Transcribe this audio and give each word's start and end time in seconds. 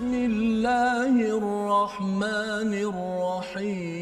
بسم 0.00 0.14
الله 0.14 1.16
الرحمن 1.36 2.72
الرحيم. 2.88 4.00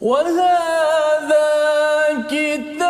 وهذا 0.00 1.50
كتاب 2.30 2.81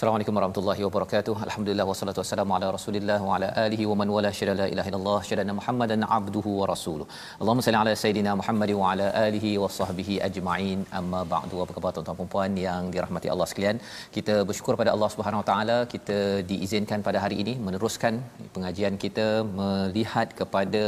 Assalamualaikum 0.00 0.36
warahmatullahi 0.38 0.82
wabarakatuh. 0.86 1.32
Alhamdulillah 1.46 1.84
wassalatu 1.88 2.20
wassalamu 2.22 2.52
ala 2.56 2.68
Rasulillah 2.76 3.18
wa 3.26 3.32
ala 3.36 3.48
alihi 3.64 3.84
wa 3.90 3.96
man 4.00 4.08
wala 4.14 4.30
syada 4.38 4.54
la 4.60 4.66
ilaha 4.74 4.88
illallah 4.90 5.18
syada 5.30 5.54
Muhammadan 5.58 6.06
abduhu 6.16 6.52
wa 6.60 6.68
rasuluh. 6.70 7.06
Allahumma 7.40 7.64
salli 7.66 7.78
ala 7.82 7.92
sayidina 8.02 8.32
Muhammad 8.40 8.70
wa 8.78 8.86
ala 8.92 9.06
alihi 9.26 9.50
wa 9.62 9.68
sahbihi 9.78 10.14
ajma'in. 10.28 10.78
Amma 11.00 11.20
ba'du. 11.34 11.60
Apa 11.64 11.74
khabar 11.78 11.92
tuan-tuan 11.96 12.18
dan 12.20 12.30
puan 12.34 12.54
yang 12.66 12.88
dirahmati 12.94 13.30
Allah 13.34 13.48
sekalian? 13.50 13.78
Kita 14.16 14.36
bersyukur 14.50 14.76
pada 14.82 14.94
Allah 14.96 15.10
Subhanahu 15.16 15.42
wa 15.42 15.48
taala 15.50 15.78
kita 15.94 16.18
diizinkan 16.52 17.04
pada 17.08 17.20
hari 17.24 17.38
ini 17.44 17.54
meneruskan 17.66 18.24
pengajian 18.56 18.96
kita 19.04 19.28
melihat 19.60 20.30
kepada 20.40 20.82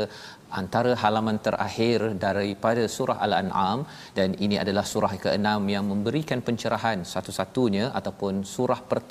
antara 0.61 0.91
halaman 1.03 1.37
terakhir 1.47 1.99
daripada 2.25 2.83
surah 2.97 3.19
Al-An'am 3.27 3.79
dan 4.19 4.31
ini 4.45 4.57
adalah 4.65 4.85
surah 4.93 5.13
ke-6 5.25 5.61
yang 5.75 5.85
memberikan 5.93 6.41
pencerahan 6.49 6.99
satu-satunya 7.13 7.85
ataupun 8.01 8.45
surah 8.55 8.81
pertama 8.93 9.02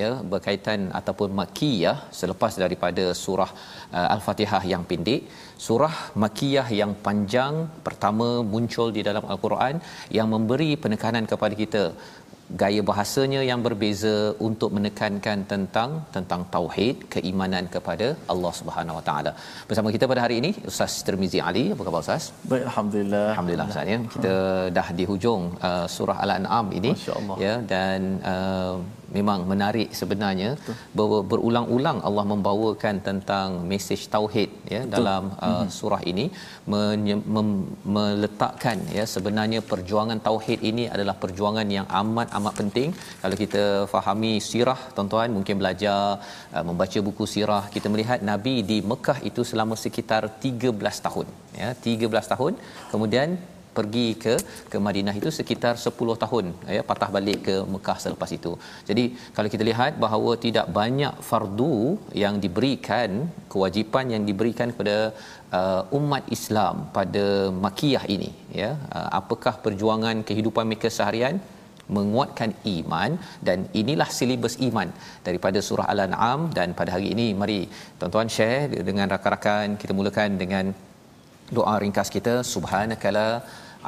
ya 0.00 0.10
berkaitan 0.32 0.80
ataupun 0.98 1.30
makkiyah 1.40 1.96
selepas 2.20 2.52
daripada 2.62 3.04
surah 3.22 3.50
uh, 3.98 4.08
Al-Fatihah 4.14 4.62
yang 4.72 4.84
pendek. 4.90 5.22
Surah 5.66 5.94
makkiyah 6.22 6.66
yang 6.80 6.92
panjang 7.06 7.54
pertama 7.86 8.28
muncul 8.54 8.88
di 8.96 9.02
dalam 9.08 9.24
Al-Quran 9.32 9.76
yang 10.18 10.28
memberi 10.34 10.70
penekanan 10.84 11.26
kepada 11.32 11.54
kita 11.62 11.82
gaya 12.62 12.80
bahasanya 12.90 13.40
yang 13.50 13.60
berbeza 13.66 14.14
untuk 14.48 14.70
menekankan 14.76 15.38
tentang 15.52 15.90
tentang 16.16 16.42
tauhid 16.54 16.96
keimanan 17.14 17.66
kepada 17.74 18.08
Allah 18.32 18.52
Subhanahu 18.60 18.98
Wa 18.98 19.04
Taala. 19.08 19.32
Bersama 19.68 19.94
kita 19.94 20.06
pada 20.12 20.22
hari 20.24 20.36
ini 20.42 20.50
Ustaz 20.70 20.94
Tirmizi 21.06 21.40
Ali. 21.50 21.64
Apa 21.74 21.82
khabar 21.88 22.02
Ustaz? 22.06 22.26
Baik 22.52 22.64
alhamdulillah. 22.70 23.26
Alhamdulillah 23.34 23.68
Ustaz 23.72 23.92
ya. 23.94 23.98
Kita 24.14 24.34
dah 24.78 24.88
di 24.98 25.06
hujung 25.12 25.42
uh, 25.70 25.86
surah 25.96 26.18
Al-An'am 26.26 26.68
ini 26.80 26.92
ya 27.44 27.54
dan 27.74 28.00
uh, 28.34 28.76
memang 29.16 29.40
menarik 29.52 29.88
sebenarnya 30.00 30.50
bahawa 30.98 31.18
berulang-ulang 31.30 31.98
Allah 32.08 32.24
membawakan 32.32 32.96
tentang 33.08 33.48
mesej 33.70 34.02
tauhid 34.14 34.50
ya 34.74 34.80
Betul. 34.82 34.92
dalam 34.94 35.22
uh, 35.30 35.48
mm-hmm. 35.50 35.70
surah 35.78 36.02
ini 36.12 36.26
menye, 36.72 37.16
mem, 37.34 37.48
meletakkan 37.96 38.78
ya 38.98 39.04
sebenarnya 39.14 39.60
perjuangan 39.72 40.20
tauhid 40.28 40.60
ini 40.70 40.84
adalah 40.94 41.16
perjuangan 41.24 41.68
yang 41.76 41.86
amat 42.02 42.28
amat 42.40 42.54
penting 42.60 42.90
kalau 43.22 43.38
kita 43.44 43.64
fahami 43.94 44.32
sirah 44.50 44.80
tuan-tuan 44.96 45.30
mungkin 45.38 45.56
belajar 45.62 46.00
uh, 46.56 46.64
membaca 46.68 46.98
buku 47.08 47.26
sirah 47.34 47.64
kita 47.76 47.88
melihat 47.94 48.20
nabi 48.30 48.54
di 48.70 48.78
Mekah 48.92 49.18
itu 49.30 49.42
selama 49.50 49.76
sekitar 49.84 50.22
13 50.46 51.06
tahun 51.08 51.26
ya 51.62 51.70
13 51.88 52.32
tahun 52.34 52.54
kemudian 52.92 53.30
pergi 53.78 54.08
ke 54.24 54.34
ke 54.72 54.78
Madinah 54.86 55.14
itu 55.20 55.30
sekitar 55.38 55.74
10 55.84 56.22
tahun 56.24 56.46
ya 56.76 56.82
patah 56.90 57.10
balik 57.16 57.38
ke 57.46 57.54
Mekah 57.74 57.98
selepas 58.04 58.30
itu. 58.38 58.52
Jadi 58.88 59.04
kalau 59.36 59.48
kita 59.54 59.64
lihat 59.70 59.92
bahawa 60.04 60.32
tidak 60.46 60.68
banyak 60.80 61.14
fardu 61.28 61.76
yang 62.24 62.36
diberikan 62.44 63.10
kewajipan 63.54 64.14
yang 64.14 64.22
diberikan 64.30 64.70
kepada 64.74 64.96
uh, 65.58 65.82
umat 65.98 66.24
Islam 66.36 66.74
pada 66.96 67.24
Makkiyah 67.64 68.04
ini 68.16 68.30
ya 68.60 68.70
uh, 68.98 69.08
apakah 69.20 69.56
perjuangan 69.66 70.18
kehidupan 70.30 70.66
mereka 70.70 70.90
seharian? 70.98 71.36
Menguatkan 71.96 72.50
iman 72.74 73.10
dan 73.46 73.58
inilah 73.80 74.06
silibus 74.18 74.54
iman 74.66 74.88
daripada 75.26 75.58
surah 75.66 75.88
Al-An'am 75.92 76.40
dan 76.58 76.68
pada 76.78 76.90
hari 76.94 77.08
ini 77.14 77.26
mari 77.40 77.58
tuan-tuan 77.98 78.30
share 78.36 78.72
dengan 78.88 79.06
rakan-rakan. 79.12 79.76
Kita 79.82 79.92
mulakan 79.98 80.40
dengan 80.42 80.72
doa 81.56 81.74
ringkas 81.82 82.08
kita. 82.16 82.34
Subhanakala 82.54 83.28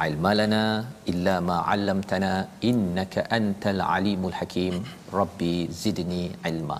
ilma 0.08 0.30
lana 0.40 0.64
illa 1.12 1.34
ma 1.48 1.56
'allamtana 1.72 2.32
innaka 2.70 3.26
antal 3.38 3.80
alimul 3.96 4.36
hakim 4.40 4.74
rabbi 5.18 5.54
zidni 5.82 6.24
ilma 6.50 6.78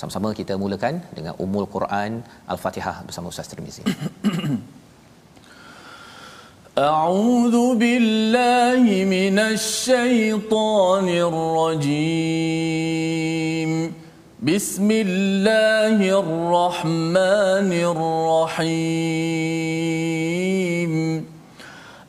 sama-sama 0.00 0.28
kita 0.40 0.54
mulakan 0.64 0.94
dengan 1.16 1.34
umul 1.44 1.66
Quran 1.76 2.12
Al-Fatihah 2.54 2.96
bersama 3.08 3.26
Ustaz 3.32 3.48
Tirmizi 3.52 3.84
أعوذ 6.78 7.56
بالله 7.82 8.82
من 9.16 9.36
الشيطان 9.52 11.06
الرجيم 11.28 12.90
بسم 14.50 14.88
الله 14.90 15.98
الرحمن 16.22 17.70
الرحيم 17.92 19.83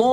Amin 0.00 0.08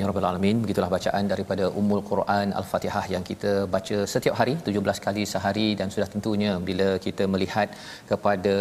ya 0.00 0.06
rabbal 0.08 0.26
alamin. 0.28 0.56
Begitulah 0.64 0.90
bacaan 0.96 1.24
daripada 1.32 1.64
Ummul 1.80 2.02
Quran 2.10 2.46
Al-Fatihah 2.60 3.04
yang 3.14 3.24
kita 3.30 3.52
baca 3.74 3.96
setiap 4.14 4.34
hari 4.40 4.54
17 4.68 5.04
kali 5.06 5.24
sehari 5.32 5.68
dan 5.80 5.88
sudah 5.94 6.08
tentunya 6.14 6.52
bila 6.68 6.88
kita 7.06 7.24
melihat 7.34 7.68
kepada 8.10 8.54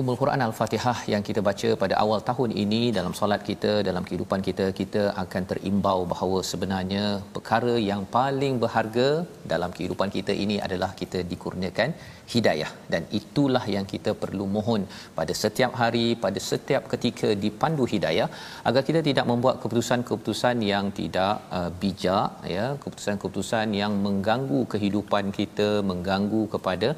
Ummul 0.00 0.16
Quran 0.20 0.42
Al-Fatihah 0.44 1.06
yang 1.12 1.22
kita 1.26 1.40
baca 1.48 1.68
pada 1.82 1.94
awal 2.02 2.20
tahun 2.28 2.50
ini 2.62 2.80
dalam 2.96 3.12
solat 3.18 3.42
kita, 3.48 3.72
dalam 3.88 4.02
kehidupan 4.06 4.40
kita, 4.46 4.64
kita 4.80 5.02
akan 5.22 5.42
terimbau 5.50 6.00
bahawa 6.12 6.38
sebenarnya 6.48 7.04
perkara 7.36 7.74
yang 7.90 8.02
paling 8.16 8.54
berharga 8.62 9.22
dalam 9.52 9.70
kehidupan 9.76 10.10
kita 10.16 10.34
ini 10.44 10.56
adalah 10.66 10.90
kita 11.00 11.22
dikurniakan 11.32 11.94
hidayah. 12.32 12.70
Dan 12.92 13.02
itulah 13.18 13.64
yang 13.74 13.86
kita 13.92 14.10
perlu 14.22 14.46
mohon 14.56 14.82
pada 15.18 15.32
setiap 15.42 15.72
hari, 15.80 16.06
pada 16.24 16.40
setiap 16.50 16.82
ketika 16.92 17.28
dipandu 17.44 17.84
hidayah 17.94 18.28
agar 18.68 18.82
kita 18.88 19.00
tidak 19.08 19.26
membuat 19.30 19.56
keputusan-keputusan 19.62 20.56
yang 20.72 20.86
tidak 21.00 21.34
uh, 21.58 21.70
bijak 21.82 22.28
ya, 22.56 22.66
keputusan-keputusan 22.82 23.76
yang 23.82 23.92
mengganggu 24.06 24.60
kehidupan 24.74 25.34
kita, 25.38 25.68
mengganggu 25.90 26.42
kepada 26.54 26.90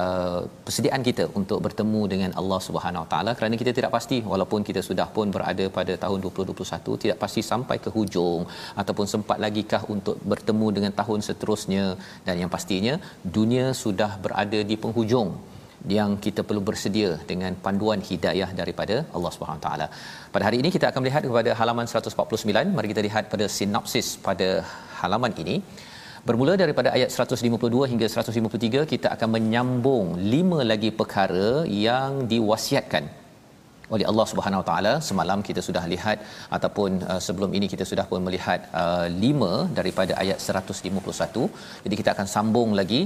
uh, 0.00 0.40
persediaan 0.66 1.02
kita 1.08 1.26
untuk 1.40 1.58
bertemu 1.66 2.02
dengan 2.12 2.30
Allah 2.40 2.60
Subhanahu 2.68 3.04
Wa 3.04 3.10
Taala. 3.12 3.32
Kerana 3.38 3.54
kita 3.62 3.72
tidak 3.78 3.92
pasti 3.96 4.18
walaupun 4.32 4.62
kita 4.68 4.82
sudah 4.88 5.08
pun 5.16 5.28
berada 5.36 5.66
pada 5.78 5.94
tahun 6.04 6.18
2021 6.26 7.02
tidak 7.04 7.18
pasti 7.24 7.42
sampai 7.50 7.76
ke 7.84 7.90
hujung 7.96 8.42
ataupun 8.80 9.06
sempat 9.14 9.38
lagi 9.44 9.64
kah 9.72 9.82
untuk 9.94 10.16
bertemu 10.32 10.66
dengan 10.78 10.92
tahun 11.00 11.20
seterusnya. 11.28 11.84
Dan 12.26 12.34
yang 12.42 12.50
pastinya 12.56 12.94
dunia 13.36 13.66
sudah 13.82 14.10
berada 14.24 14.58
di 14.70 14.76
penghujung 14.84 15.30
yang 15.94 16.10
kita 16.24 16.40
perlu 16.48 16.62
bersedia 16.68 17.10
dengan 17.30 17.52
panduan 17.64 18.00
hidayah 18.08 18.48
daripada 18.60 18.96
Allah 19.16 19.30
Subhanahu 19.34 19.62
taala. 19.66 19.86
Pada 20.34 20.44
hari 20.48 20.58
ini 20.62 20.70
kita 20.76 20.86
akan 20.90 21.00
melihat 21.04 21.22
kepada 21.28 21.52
halaman 21.60 21.86
149. 21.92 22.74
Mari 22.78 22.88
kita 22.92 23.04
lihat 23.08 23.24
pada 23.34 23.46
sinopsis 23.58 24.08
pada 24.28 24.48
halaman 25.00 25.34
ini. 25.44 25.56
Bermula 26.28 26.54
daripada 26.62 26.88
ayat 26.96 27.10
152 27.14 27.90
hingga 27.92 28.06
153 28.14 28.90
kita 28.92 29.08
akan 29.14 29.28
menyambung 29.36 30.06
lima 30.32 30.60
lagi 30.72 30.90
perkara 31.00 31.50
yang 31.86 32.12
diwasiatkan 32.32 33.04
oleh 33.94 34.06
Allah 34.10 34.26
Subhanahu 34.32 34.62
Wa 34.62 34.66
Taala 34.70 34.94
semalam 35.08 35.40
kita 35.48 35.60
sudah 35.68 35.84
lihat 35.92 36.18
ataupun 36.56 36.90
uh, 37.10 37.20
sebelum 37.26 37.52
ini 37.58 37.68
kita 37.74 37.86
sudah 37.90 38.06
pun 38.10 38.22
melihat 38.28 38.60
uh, 38.82 39.06
lima 39.24 39.52
daripada 39.78 40.14
ayat 40.22 40.38
151 40.60 41.48
jadi 41.84 41.94
kita 42.00 42.10
akan 42.14 42.26
sambung 42.34 42.70
lagi. 42.80 43.00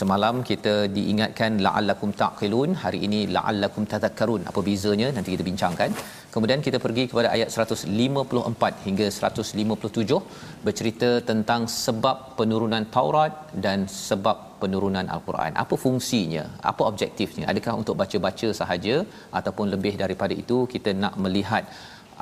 Semalam 0.00 0.34
kita 0.50 0.74
diingatkan 0.96 1.52
la'allakum 1.66 2.10
taqilun. 2.22 2.70
Hari 2.84 3.00
ini 3.06 3.20
la'allakum 3.36 3.84
tadhakkarun. 3.92 4.42
Apa 4.50 4.62
bezanya? 4.68 5.08
Nanti 5.16 5.32
kita 5.34 5.46
bincangkan. 5.50 5.90
Kemudian 6.34 6.60
kita 6.66 6.78
pergi 6.84 7.04
kepada 7.10 7.28
ayat 7.36 7.48
154 7.54 8.84
hingga 8.86 9.06
157 9.18 10.18
bercerita 10.66 11.10
tentang 11.30 11.62
sebab 11.84 12.16
penurunan 12.38 12.84
Taurat 12.96 13.32
dan 13.64 13.88
sebab 14.06 14.47
penurunan 14.62 15.06
al-Quran. 15.14 15.52
Apa 15.62 15.74
fungsinya? 15.84 16.44
Apa 16.70 16.82
objektifnya? 16.90 17.46
Adakah 17.52 17.74
untuk 17.82 17.96
baca-baca 18.02 18.48
sahaja 18.60 18.96
ataupun 19.40 19.68
lebih 19.74 19.94
daripada 20.02 20.34
itu 20.42 20.58
kita 20.74 20.92
nak 21.04 21.14
melihat 21.24 21.64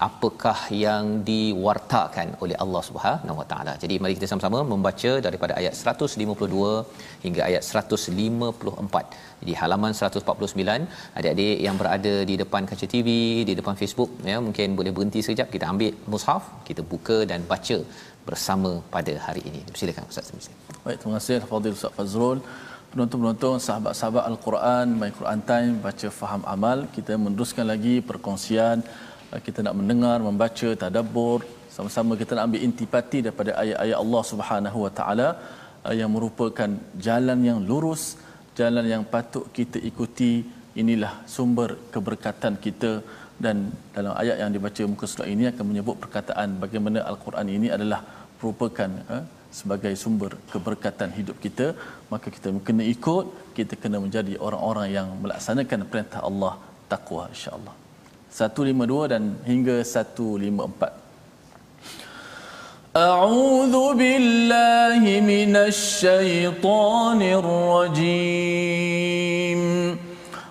apakah 0.07 0.59
yang 0.85 1.05
diwartakan 1.29 2.29
oleh 2.45 2.57
Allah 2.65 2.83
Subhanahu 2.89 3.37
Wa 3.41 3.47
Taala. 3.51 3.73
Jadi 3.83 3.95
mari 4.03 4.15
kita 4.19 4.29
sama-sama 4.31 4.61
membaca 4.73 5.13
daripada 5.27 5.53
ayat 5.61 5.75
152 5.81 7.25
hingga 7.25 7.43
ayat 7.49 7.63
154. 7.65 9.05
Di 9.49 9.53
halaman 9.61 9.93
149, 10.01 10.85
adik-adik 11.19 11.57
yang 11.67 11.77
berada 11.81 12.15
di 12.31 12.35
depan 12.43 12.63
kaca 12.71 12.87
TV, 12.95 13.09
di 13.49 13.55
depan 13.61 13.75
Facebook 13.81 14.11
ya, 14.31 14.37
mungkin 14.47 14.77
boleh 14.79 14.93
berhenti 14.97 15.21
sekejap 15.27 15.49
kita 15.55 15.67
ambil 15.73 15.93
mushaf, 16.13 16.45
kita 16.69 16.85
buka 16.93 17.19
dan 17.31 17.43
baca 17.53 17.79
bersama 18.29 18.71
pada 18.95 19.13
hari 19.27 19.43
ini. 19.49 19.61
Silakan 19.81 20.05
Ustaz 20.13 20.29
Termizi. 20.29 20.53
Baik, 20.85 20.97
terima 21.01 21.15
kasih 21.19 21.39
Fadil 21.51 21.77
Ustaz 21.79 21.93
Fazrul. 21.99 22.39
Penonton-penonton, 22.91 23.55
sahabat-sahabat 23.67 24.25
Al-Quran, 24.31 24.87
My 25.01 25.11
Quran 25.19 25.41
Time, 25.51 25.73
baca 25.87 26.09
faham 26.21 26.43
amal. 26.55 26.79
Kita 26.97 27.13
meneruskan 27.25 27.67
lagi 27.73 27.95
perkongsian. 28.11 28.79
Kita 29.47 29.59
nak 29.67 29.75
mendengar, 29.79 30.19
membaca, 30.29 30.69
tadabbur. 30.83 31.39
Sama-sama 31.77 32.13
kita 32.21 32.33
nak 32.37 32.45
ambil 32.49 32.63
intipati 32.69 33.19
daripada 33.27 33.51
ayat-ayat 33.63 33.99
Allah 34.03 34.23
Subhanahu 34.33 34.79
Wa 34.87 34.93
Taala 34.99 35.29
yang 36.01 36.11
merupakan 36.17 36.71
jalan 37.07 37.39
yang 37.49 37.59
lurus, 37.71 38.03
jalan 38.61 38.87
yang 38.93 39.03
patut 39.15 39.45
kita 39.59 39.79
ikuti. 39.91 40.33
Inilah 40.83 41.13
sumber 41.35 41.69
keberkatan 41.95 42.55
kita 42.65 42.91
dan 43.44 43.58
dalam 43.96 44.14
ayat 44.22 44.38
yang 44.42 44.52
dibaca 44.56 44.84
muka 44.94 45.06
surat 45.12 45.28
ini 45.34 45.44
akan 45.52 45.66
menyebut 45.72 45.96
perkataan 46.04 46.50
bagaimana 46.64 47.00
al-Quran 47.12 47.48
ini 47.58 47.68
adalah 47.78 48.00
merupakan 48.40 48.90
eh, 49.16 49.24
sebagai 49.60 49.94
sumber 50.04 50.32
keberkatan 50.52 51.10
hidup 51.20 51.38
kita 51.46 51.68
maka 52.12 52.28
kita 52.36 52.48
kena 52.68 52.84
ikut 52.94 53.26
kita 53.58 53.74
kena 53.84 53.98
menjadi 54.06 54.34
orang-orang 54.46 54.88
yang 54.98 55.08
melaksanakan 55.24 55.80
perintah 55.92 56.22
Allah 56.30 56.54
takwa 56.94 57.24
insya-Allah 57.34 57.76
152 58.32 59.14
dan 59.14 59.24
hingga 59.52 59.78
154 59.84 61.02
أعوذ 62.92 63.76
بالله 64.00 65.02
من 65.34 65.56
الشيطان 65.56 67.20
الرجيم 67.40 68.82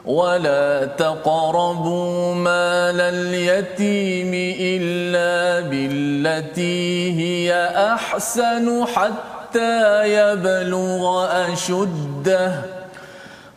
ولا 0.05 0.85
تقربوا 0.85 2.33
مال 2.33 3.01
اليتيم 3.01 4.31
الا 4.59 5.69
بالتي 5.69 7.11
هي 7.21 7.69
احسن 7.93 8.85
حتى 8.85 10.03
يبلغ 10.13 11.27
اشده 11.53 12.61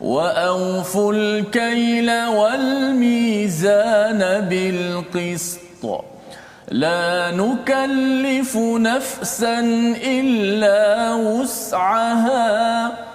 واوفوا 0.00 1.12
الكيل 1.12 2.10
والميزان 2.26 4.20
بالقسط 4.48 5.58
لا 6.68 7.30
نكلف 7.30 8.56
نفسا 8.56 9.60
الا 10.04 11.14
وسعها 11.14 13.07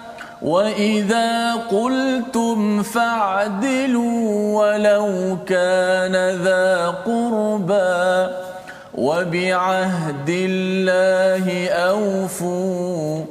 واذا 0.44 1.54
قلتم 1.54 2.82
فاعدلوا 2.82 4.60
ولو 4.60 5.36
كان 5.46 6.12
ذا 6.44 6.86
قربى 7.06 8.32
وبعهد 8.94 10.28
الله 10.28 11.68
اوفوا 11.68 13.24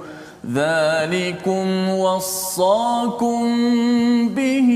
ذلكم 0.53 1.89
وصاكم 1.89 3.43
به 4.29 4.69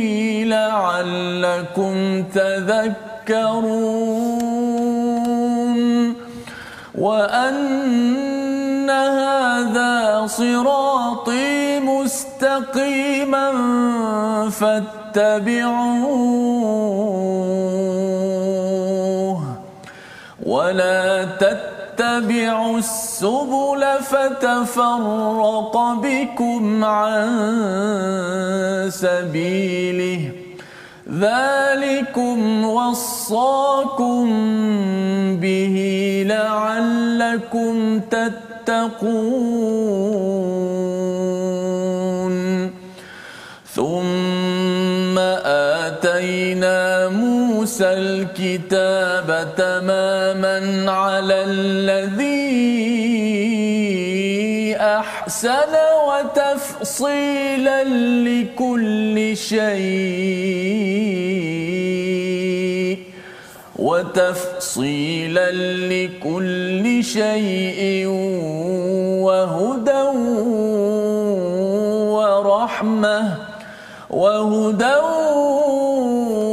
لعلكم 0.47 2.23
تذكرون 2.23 3.77
وان 6.97 8.36
هذا 8.89 10.27
صراطي 10.27 11.79
مستقيما 11.79 13.51
فاتبعوه 14.49 16.27
ولا 20.45 21.25
تتبعوا 21.25 22.77
السبل 22.77 23.85
فتفرق 24.01 25.77
بكم 25.77 26.83
عن 26.83 27.27
سبيله 28.89 30.46
ذلكم 31.11 32.63
وصاكم 32.63 34.25
به 35.39 35.75
لعلكم 36.27 37.99
تتقون 37.99 39.47
ثم 43.75 45.17
آتينا 45.45 47.09
موسى 47.09 47.85
الكتاب 47.85 49.47
تماما 49.57 50.91
على 50.91 51.43
الذي 51.43 52.86
أحسن 55.37 55.73
وتفصيلا 56.09 57.83
لكل 58.25 59.37
شيء. 59.37 60.57
وتفصيلا 63.75 65.51
لكل 65.93 67.03
شيء 67.03 68.07
وهدى 69.21 70.03
ورحمة 72.17 73.37
وهدى 74.09 74.95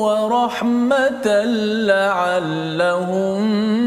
ورحمة 0.05 1.27
لعلهم 1.89 3.84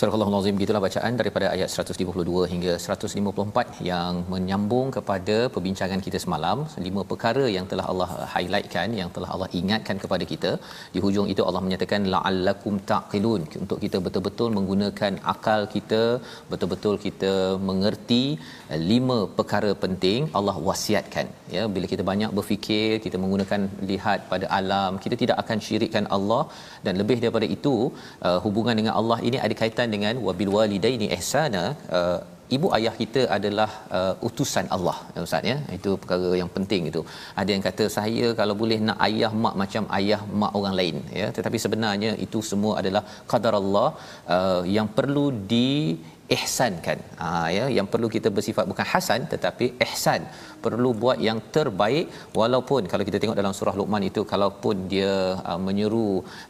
Surah 0.00 0.16
Al-Azim 0.26 0.58
gitulah 0.60 0.80
bacaan 0.84 1.14
daripada 1.20 1.46
ayat 1.54 1.70
152 1.82 2.44
hingga 2.52 2.74
154 2.84 3.82
yang 3.88 4.12
menyambung 4.32 4.86
kepada 4.96 5.34
perbincangan 5.54 6.00
kita 6.06 6.18
semalam. 6.22 6.58
Lima 6.86 7.02
perkara 7.10 7.44
yang 7.56 7.66
telah 7.70 7.84
Allah 7.92 8.08
highlightkan 8.34 8.96
yang 9.00 9.10
telah 9.16 9.28
Allah 9.34 9.48
ingatkan 9.60 9.98
kepada 10.04 10.26
kita. 10.30 10.52
Di 10.94 11.00
hujung 11.04 11.26
itu 11.32 11.42
Allah 11.48 11.62
menyatakan 11.66 12.08
la'allakum 12.14 12.76
taqilun. 12.92 13.42
Untuk 13.64 13.80
kita 13.84 14.00
betul-betul 14.06 14.48
menggunakan 14.58 15.12
akal 15.34 15.60
kita 15.74 16.02
betul-betul 16.52 16.96
kita 17.06 17.34
mengerti 17.70 18.24
lima 18.92 19.18
perkara 19.40 19.72
penting 19.84 20.30
Allah 20.40 20.56
wasiatkan. 20.70 21.28
Ya 21.56 21.66
bila 21.76 21.88
kita 21.92 22.06
banyak 22.12 22.32
berfikir 22.40 22.88
kita 23.08 23.18
menggunakan 23.24 23.68
lihat 23.92 24.18
pada 24.32 24.48
alam 24.60 24.92
kita 25.04 25.18
tidak 25.24 25.38
akan 25.44 25.60
syirikkan 25.68 26.08
Allah. 26.18 26.42
Dan 26.88 26.96
lebih 27.02 27.18
daripada 27.26 27.48
itu 27.58 27.76
uh, 28.28 28.40
hubungan 28.46 28.76
dengan 28.82 28.96
Allah 29.02 29.20
ini 29.28 29.40
ada 29.46 29.56
kaitan 29.62 29.88
dengan 29.94 30.14
wabil 30.26 30.52
walidaini 30.56 31.08
ihsana 31.16 31.64
uh, 31.98 32.20
ibu 32.56 32.68
ayah 32.76 32.92
kita 33.00 33.22
adalah 33.36 33.68
uh, 33.98 34.14
utusan 34.28 34.66
Allah 34.76 34.96
ya 35.14 35.22
ustaz 35.26 35.50
ya. 35.50 35.56
Itu 35.78 35.90
perkara 36.02 36.30
yang 36.40 36.50
penting 36.56 36.82
itu. 36.90 37.02
Ada 37.40 37.50
yang 37.54 37.64
kata 37.68 37.84
saya 37.98 38.28
kalau 38.40 38.54
boleh 38.62 38.78
nak 38.88 38.98
ayah 39.08 39.32
mak 39.44 39.56
macam 39.62 39.84
ayah 39.98 40.20
mak 40.42 40.54
orang 40.60 40.74
lain 40.80 40.96
ya. 41.20 41.28
Tetapi 41.36 41.60
sebenarnya 41.64 42.12
itu 42.26 42.40
semua 42.52 42.74
adalah 42.80 43.02
qadar 43.32 43.54
Allah 43.62 43.88
uh, 44.36 44.62
yang 44.76 44.88
perlu 44.98 45.26
di 45.52 45.70
ihsankan. 46.36 46.98
Ha, 47.20 47.28
ya 47.56 47.64
yang 47.76 47.86
perlu 47.92 48.08
kita 48.14 48.28
bersifat 48.36 48.64
bukan 48.70 48.86
hasan 48.92 49.20
tetapi 49.32 49.66
ihsan. 49.86 50.22
Perlu 50.64 50.90
buat 51.02 51.18
yang 51.28 51.38
terbaik 51.56 52.06
walaupun 52.40 52.88
kalau 52.92 53.04
kita 53.08 53.18
tengok 53.22 53.38
dalam 53.40 53.54
surah 53.58 53.74
Luqman 53.80 54.04
itu 54.10 54.22
kalaupun 54.32 54.76
dia 54.92 55.12
uh, 55.50 55.60
menyeru 55.66 56.08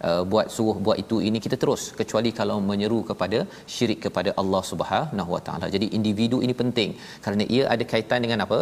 uh, 0.08 0.22
buat 0.32 0.46
suruh 0.56 0.76
buat 0.86 0.98
itu 1.04 1.18
ini 1.28 1.40
kita 1.46 1.58
terus. 1.64 1.84
Kecuali 2.00 2.32
kalau 2.40 2.58
menyeru 2.70 3.00
kepada 3.10 3.40
syirik 3.74 4.00
kepada 4.06 4.32
Allah 4.42 4.62
Subhanahu 4.72 5.30
Wa 5.36 5.42
Taala. 5.48 5.68
Jadi 5.76 5.88
individu 6.00 6.38
ini 6.46 6.56
penting. 6.62 6.92
Kerana 7.26 7.46
ia 7.56 7.64
ada 7.74 7.86
kaitan 7.92 8.22
dengan 8.26 8.42
apa? 8.46 8.60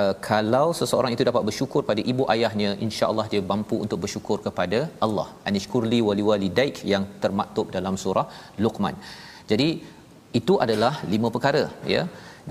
Uh, 0.00 0.14
kalau 0.28 0.66
seseorang 0.78 1.12
itu 1.14 1.24
dapat 1.28 1.42
bersyukur 1.48 1.80
pada 1.90 2.02
ibu 2.12 2.24
ayahnya 2.34 2.70
insya-Allah 2.86 3.26
dia 3.32 3.42
mampu 3.52 3.76
untuk 3.84 3.98
bersyukur 4.04 4.38
kepada 4.46 4.80
Allah. 5.06 5.28
Anishkurli 5.50 6.00
wali 6.08 6.24
walidaik 6.30 6.78
yang 6.92 7.04
termaktub 7.24 7.68
dalam 7.76 7.96
surah 8.04 8.26
Luqman. 8.64 8.96
Jadi 9.50 9.68
itu 10.40 10.56
adalah 10.64 10.94
lima 11.14 11.30
perkara 11.36 11.64
ya. 11.94 12.04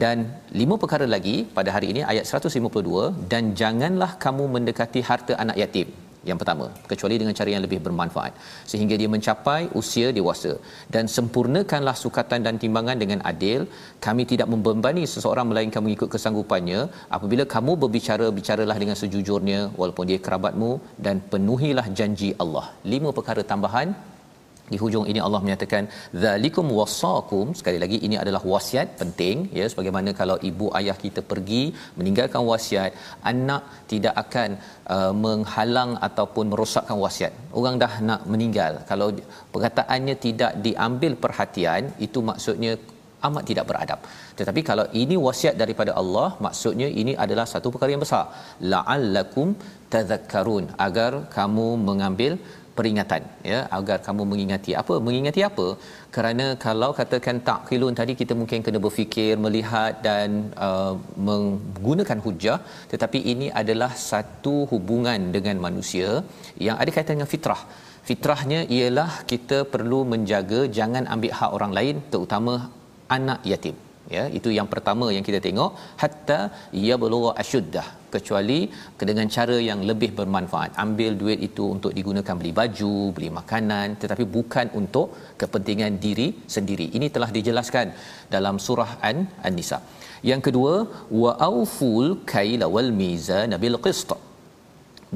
Dan 0.04 0.18
lima 0.60 0.76
perkara 0.82 1.06
lagi 1.16 1.36
pada 1.58 1.70
hari 1.76 1.88
ini 1.94 2.02
ayat 2.12 2.26
152 2.30 3.30
dan 3.32 3.54
janganlah 3.60 4.12
kamu 4.24 4.46
mendekati 4.56 5.02
harta 5.10 5.34
anak 5.44 5.58
yatim 5.62 5.90
yang 6.30 6.38
pertama 6.42 6.66
kecuali 6.92 7.16
dengan 7.22 7.36
cara 7.40 7.50
yang 7.54 7.64
lebih 7.66 7.80
bermanfaat. 7.86 8.34
Sehingga 8.72 8.96
dia 9.02 9.10
mencapai 9.16 9.62
usia 9.80 10.08
dewasa. 10.18 10.54
Dan 10.96 11.06
sempurnakanlah 11.16 11.96
sukatan 12.04 12.42
dan 12.48 12.58
timbangan 12.64 12.98
dengan 13.04 13.20
adil. 13.32 13.68
Kami 14.06 14.24
tidak 14.32 14.48
membebani 14.54 15.04
seseorang 15.14 15.48
melainkan 15.52 15.84
mengikut 15.86 16.10
kesanggupannya. 16.16 16.82
Apabila 17.18 17.46
kamu 17.56 17.74
berbicara 17.84 18.28
bicaralah 18.40 18.78
dengan 18.84 18.98
sejujurnya 19.02 19.62
walaupun 19.82 20.08
dia 20.12 20.20
kerabatmu 20.28 20.72
dan 21.08 21.20
penuhilah 21.34 21.88
janji 22.00 22.32
Allah. 22.46 22.66
Lima 22.94 23.12
perkara 23.20 23.44
tambahan 23.54 23.90
di 24.72 24.78
hujung 24.82 25.06
ini 25.12 25.20
Allah 25.26 25.40
menyatakan 25.46 25.84
zalikum 26.24 26.68
wasaqum 26.78 27.48
sekali 27.60 27.80
lagi 27.84 27.98
ini 28.08 28.16
adalah 28.22 28.42
wasiat 28.52 28.88
penting 29.02 29.38
ya 29.58 29.66
sebagaimana 29.72 30.10
kalau 30.20 30.38
ibu 30.50 30.68
ayah 30.80 30.96
kita 31.04 31.22
pergi 31.32 31.64
meninggalkan 32.00 32.44
wasiat 32.52 32.92
anak 33.32 33.64
tidak 33.92 34.16
akan 34.24 34.50
uh, 34.96 35.14
menghalang 35.26 35.92
ataupun 36.08 36.48
merosakkan 36.54 36.98
wasiat. 37.06 37.34
Orang 37.60 37.78
dah 37.84 37.94
nak 38.10 38.24
meninggal. 38.34 38.74
Kalau 38.92 39.10
perkataannya 39.56 40.16
tidak 40.26 40.54
diambil 40.66 41.14
perhatian 41.26 41.92
itu 42.08 42.22
maksudnya 42.32 42.74
amat 43.28 43.44
tidak 43.50 43.66
beradab. 43.70 44.00
Tetapi 44.40 44.62
kalau 44.70 44.86
ini 45.02 45.16
wasiat 45.28 45.56
daripada 45.62 45.92
Allah 46.02 46.28
maksudnya 46.46 46.88
ini 47.02 47.14
adalah 47.26 47.46
satu 47.54 47.68
perkara 47.74 47.94
yang 47.96 48.04
besar. 48.06 48.26
La'allakum 48.74 49.50
tadhakkarun. 49.94 50.66
Agar 50.88 51.12
kamu 51.38 51.68
mengambil 51.90 52.34
peringatan 52.78 53.22
ya 53.52 53.60
agar 53.78 53.98
kamu 54.08 54.24
mengingati 54.32 54.72
apa? 54.82 54.96
Mengingati 55.08 55.42
apa? 55.50 55.68
Kerana 56.16 56.46
kalau 56.66 56.90
katakan 57.00 57.38
takhilun 57.50 57.98
tadi 58.00 58.14
kita 58.22 58.34
mungkin 58.40 58.66
kena 58.66 58.82
berfikir 58.86 59.34
melihat 59.46 59.94
dan 60.08 60.30
uh, 60.68 60.94
menggunakan 61.30 62.22
hujah. 62.26 62.58
Tetapi 62.94 63.22
ini 63.34 63.50
adalah 63.62 63.92
satu 64.10 64.56
hubungan 64.74 65.32
dengan 65.38 65.58
manusia 65.68 66.10
yang 66.68 66.78
ada 66.82 66.92
kaitan 66.98 67.16
dengan 67.18 67.32
fitrah. 67.36 67.62
Fitrahnya 68.10 68.62
ialah 68.78 69.12
kita 69.32 69.60
perlu 69.74 70.02
menjaga 70.14 70.62
jangan 70.78 71.04
ambil 71.16 71.34
hak 71.40 71.52
orang 71.58 71.74
lain 71.80 71.98
terutama 72.14 72.54
anak 73.18 73.40
yatim 73.52 73.76
ya 74.16 74.24
itu 74.38 74.50
yang 74.58 74.68
pertama 74.74 75.08
yang 75.16 75.26
kita 75.28 75.40
tengok. 75.48 75.72
Hatta 76.02 76.40
ya 76.86 76.96
belugha 77.02 77.32
asyuddah 77.44 77.88
kecuali 78.16 78.60
dengan 79.10 79.28
cara 79.36 79.58
yang 79.70 79.80
lebih 79.90 80.10
bermanfaat. 80.20 80.72
Ambil 80.86 81.12
duit 81.22 81.40
itu 81.50 81.66
untuk 81.76 81.94
digunakan 81.98 82.36
beli 82.40 82.54
baju 82.60 82.94
beli 83.16 83.30
makanan 83.40 83.98
tetapi 84.04 84.26
bukan 84.38 84.70
untuk 84.82 85.08
kepentingan 85.42 85.96
diri 86.06 86.28
sendiri. 86.56 86.88
Ini 87.00 87.10
telah 87.16 87.30
dijelaskan 87.38 87.88
dalam 88.36 88.58
surah 88.68 88.92
an 89.10 89.18
an-nisa. 89.48 89.80
Yang 90.30 90.42
kedua 90.48 90.74
wa 91.22 91.32
auful 91.50 92.12
kaila 92.34 92.68
wal 92.76 92.92
mizan 93.02 93.52
bil 93.64 93.80
qist. 93.86 94.14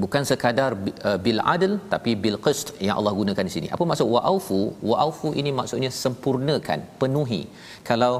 Bukan 0.01 0.23
sekadar 0.29 0.71
uh, 1.09 1.17
bil 1.25 1.39
adl 1.53 1.71
tapi 1.93 2.11
bil 2.23 2.37
qist 2.45 2.67
yang 2.85 2.95
Allah 2.99 3.13
gunakan 3.19 3.45
di 3.49 3.53
sini. 3.55 3.67
Apa 3.75 3.83
maksud 3.89 4.07
wa 4.15 4.21
aufu 4.31 4.59
wa 4.89 4.95
aufu 5.05 5.29
ini 5.41 5.51
maksudnya 5.59 5.89
sempurnakan 6.03 6.81
penuhi. 7.01 7.41
Kalau 7.89 8.13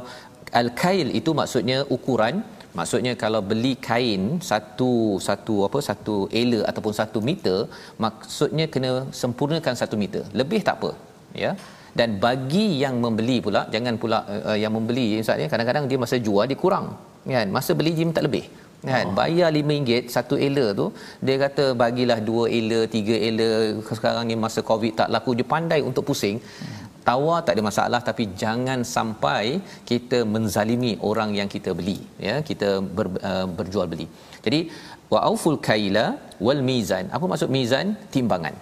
al-kail 0.62 1.10
itu 1.20 1.34
maksudnya 1.42 1.80
ukuran. 1.98 2.38
Maksudnya 2.78 3.14
kalau 3.22 3.40
beli 3.50 3.72
kain 3.88 4.24
satu 4.50 4.92
satu 5.28 5.56
apa 5.68 5.80
satu 5.88 6.16
ela 6.42 6.60
ataupun 6.70 6.94
satu 7.00 7.20
meter 7.30 7.58
maksudnya 8.04 8.66
kena 8.74 8.92
sempurnakan 9.22 9.76
satu 9.82 9.96
meter. 10.02 10.22
Lebih 10.42 10.62
tak 10.68 10.76
apa 10.80 10.92
ya. 11.44 11.52
Dan 12.00 12.22
bagi 12.26 12.66
yang 12.84 12.96
membeli 13.06 13.38
pula 13.46 13.62
jangan 13.74 13.96
pula 14.04 14.20
uh, 14.50 14.58
yang 14.64 14.74
membeli 14.78 15.06
misalnya 15.22 15.48
kadang-kadang 15.54 15.86
dia 15.90 15.98
masa 16.04 16.18
jual 16.28 16.46
dia 16.52 16.60
kurang 16.66 16.88
kan. 17.36 17.48
Masa 17.58 17.74
beli 17.80 17.94
dia 17.98 18.06
minta 18.10 18.22
lebih 18.28 18.46
kan. 18.92 19.06
Oh. 19.10 19.14
bayar 19.20 19.50
RM5 19.58 20.14
satu 20.16 20.36
ela 20.48 20.66
tu 20.80 20.86
dia 21.26 21.36
kata 21.44 21.64
bagilah 21.84 22.20
dua 22.30 22.46
ela 22.60 22.80
tiga 22.96 23.16
ela 23.30 23.50
sekarang 24.00 24.26
ni 24.30 24.38
masa 24.46 24.62
covid 24.70 24.94
tak 25.00 25.10
laku 25.16 25.34
dia 25.40 25.48
pandai 25.56 25.82
untuk 25.90 26.06
pusing. 26.10 26.38
hmm 26.38 26.87
tawar 27.08 27.40
tak 27.46 27.54
ada 27.56 27.64
masalah 27.70 28.00
tapi 28.10 28.24
jangan 28.42 28.80
sampai 28.96 29.44
kita 29.90 30.20
menzalimi 30.36 30.92
orang 31.10 31.30
yang 31.40 31.50
kita 31.56 31.72
beli 31.80 31.98
ya 32.28 32.36
kita 32.50 32.70
ber, 32.98 33.08
uh, 33.30 33.48
berjual 33.58 33.88
beli. 33.94 34.08
Jadi 34.46 34.60
wa 35.14 35.20
auful 35.30 35.60
kaila 35.68 36.06
wal 36.46 36.62
mizan. 36.70 37.06
Apa 37.18 37.26
maksud 37.32 37.52
mizan? 37.58 37.88
Timbangan. 38.16 38.56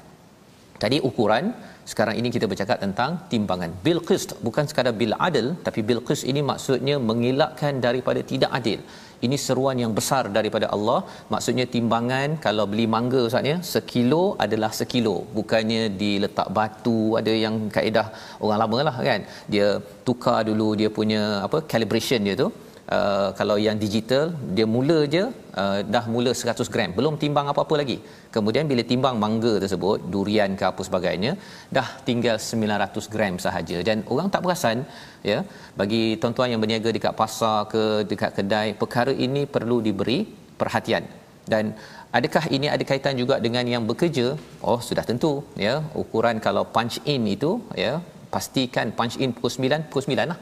Tadi 0.84 0.98
ukuran 1.10 1.46
sekarang 1.92 2.16
ini 2.20 2.30
kita 2.36 2.46
bercakap 2.52 2.78
tentang 2.84 3.12
timbangan. 3.32 3.72
Bil 3.86 4.00
qist 4.08 4.30
bukan 4.46 4.66
sekadar 4.70 4.94
bil 5.02 5.14
adl 5.28 5.48
tapi 5.66 5.80
bil 5.90 6.02
qist 6.08 6.24
ini 6.32 6.42
maksudnya 6.52 6.96
mengelakkan 7.10 7.74
daripada 7.86 8.22
tidak 8.32 8.52
adil. 8.60 8.80
Ini 9.26 9.38
seruan 9.46 9.78
yang 9.84 9.92
besar 10.00 10.24
daripada 10.38 10.68
Allah. 10.76 11.00
Maksudnya 11.34 11.66
timbangan 11.76 12.30
kalau 12.46 12.66
beli 12.72 12.86
mangga 12.96 13.22
ustaz 13.30 13.72
sekilo 13.76 14.24
adalah 14.46 14.72
sekilo. 14.80 15.16
Bukannya 15.38 15.84
diletak 16.02 16.50
batu 16.58 17.00
ada 17.22 17.34
yang 17.46 17.56
kaedah 17.76 18.08
orang 18.44 18.60
lama 18.64 18.80
lah 18.90 18.96
kan. 19.10 19.22
Dia 19.54 19.68
tukar 20.08 20.40
dulu 20.50 20.70
dia 20.82 20.92
punya 21.00 21.24
apa 21.48 21.60
calibration 21.72 22.22
dia 22.28 22.38
tu 22.44 22.50
Uh, 22.86 23.30
kalau 23.38 23.56
yang 23.66 23.78
digital 23.84 24.26
dia 24.56 24.66
mula 24.74 24.98
je 25.14 25.24
uh, 25.62 25.80
dah 25.94 26.04
mula 26.16 26.32
100 26.42 26.74
gram. 26.74 26.90
Belum 26.98 27.16
timbang 27.24 27.48
apa-apa 27.52 27.76
lagi. 27.82 27.98
Kemudian 28.36 28.70
bila 28.72 28.84
timbang 28.92 29.16
mangga 29.24 29.54
tersebut 29.64 30.06
durian 30.14 30.52
ke 30.60 30.66
apa 30.70 30.82
sebagainya 30.88 31.32
dah 31.78 31.88
tinggal 32.08 32.38
900 32.38 33.14
gram 33.14 33.36
sahaja. 33.46 33.78
Dan 33.88 34.06
orang 34.14 34.30
tak 34.34 34.44
perasan 34.46 34.86
ya 35.32 35.40
bagi 35.82 36.04
tuan-tuan 36.22 36.54
yang 36.54 36.62
berniaga 36.64 36.92
dekat 36.98 37.14
pasar 37.22 37.58
ke 37.74 37.84
dekat 38.12 38.32
kedai 38.38 38.68
perkara 38.82 39.14
ini 39.28 39.44
perlu 39.56 39.80
diberi 39.88 40.20
perhatian. 40.62 41.06
Dan 41.54 41.74
adakah 42.18 42.46
ini 42.58 42.70
ada 42.76 42.84
kaitan 42.92 43.18
juga 43.22 43.38
dengan 43.46 43.66
yang 43.74 43.86
bekerja? 43.90 44.28
Oh 44.70 44.80
sudah 44.90 45.06
tentu 45.10 45.34
ya. 45.68 45.76
Ukuran 46.04 46.38
kalau 46.48 46.66
punch 46.76 46.98
in 47.14 47.26
itu 47.38 47.54
ya 47.86 47.94
pastikan 48.36 48.94
punch 49.00 49.18
in 49.24 49.32
pukul 49.36 49.52
9 49.54 49.90
pukul 49.90 50.04
9 50.14 50.32
lah 50.34 50.40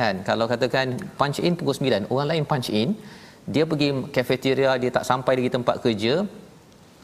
kan? 0.00 0.14
Kalau 0.28 0.44
katakan 0.52 0.86
punch 1.20 1.40
in 1.46 1.54
pukul 1.58 1.76
9 1.78 2.12
orang 2.12 2.28
lain 2.32 2.44
punch 2.52 2.70
in 2.80 2.90
dia 3.54 3.64
pergi 3.70 3.88
cafeteria 4.16 4.70
dia 4.82 4.90
tak 4.96 5.04
sampai 5.10 5.34
lagi 5.38 5.50
tempat 5.56 5.76
kerja. 5.84 6.14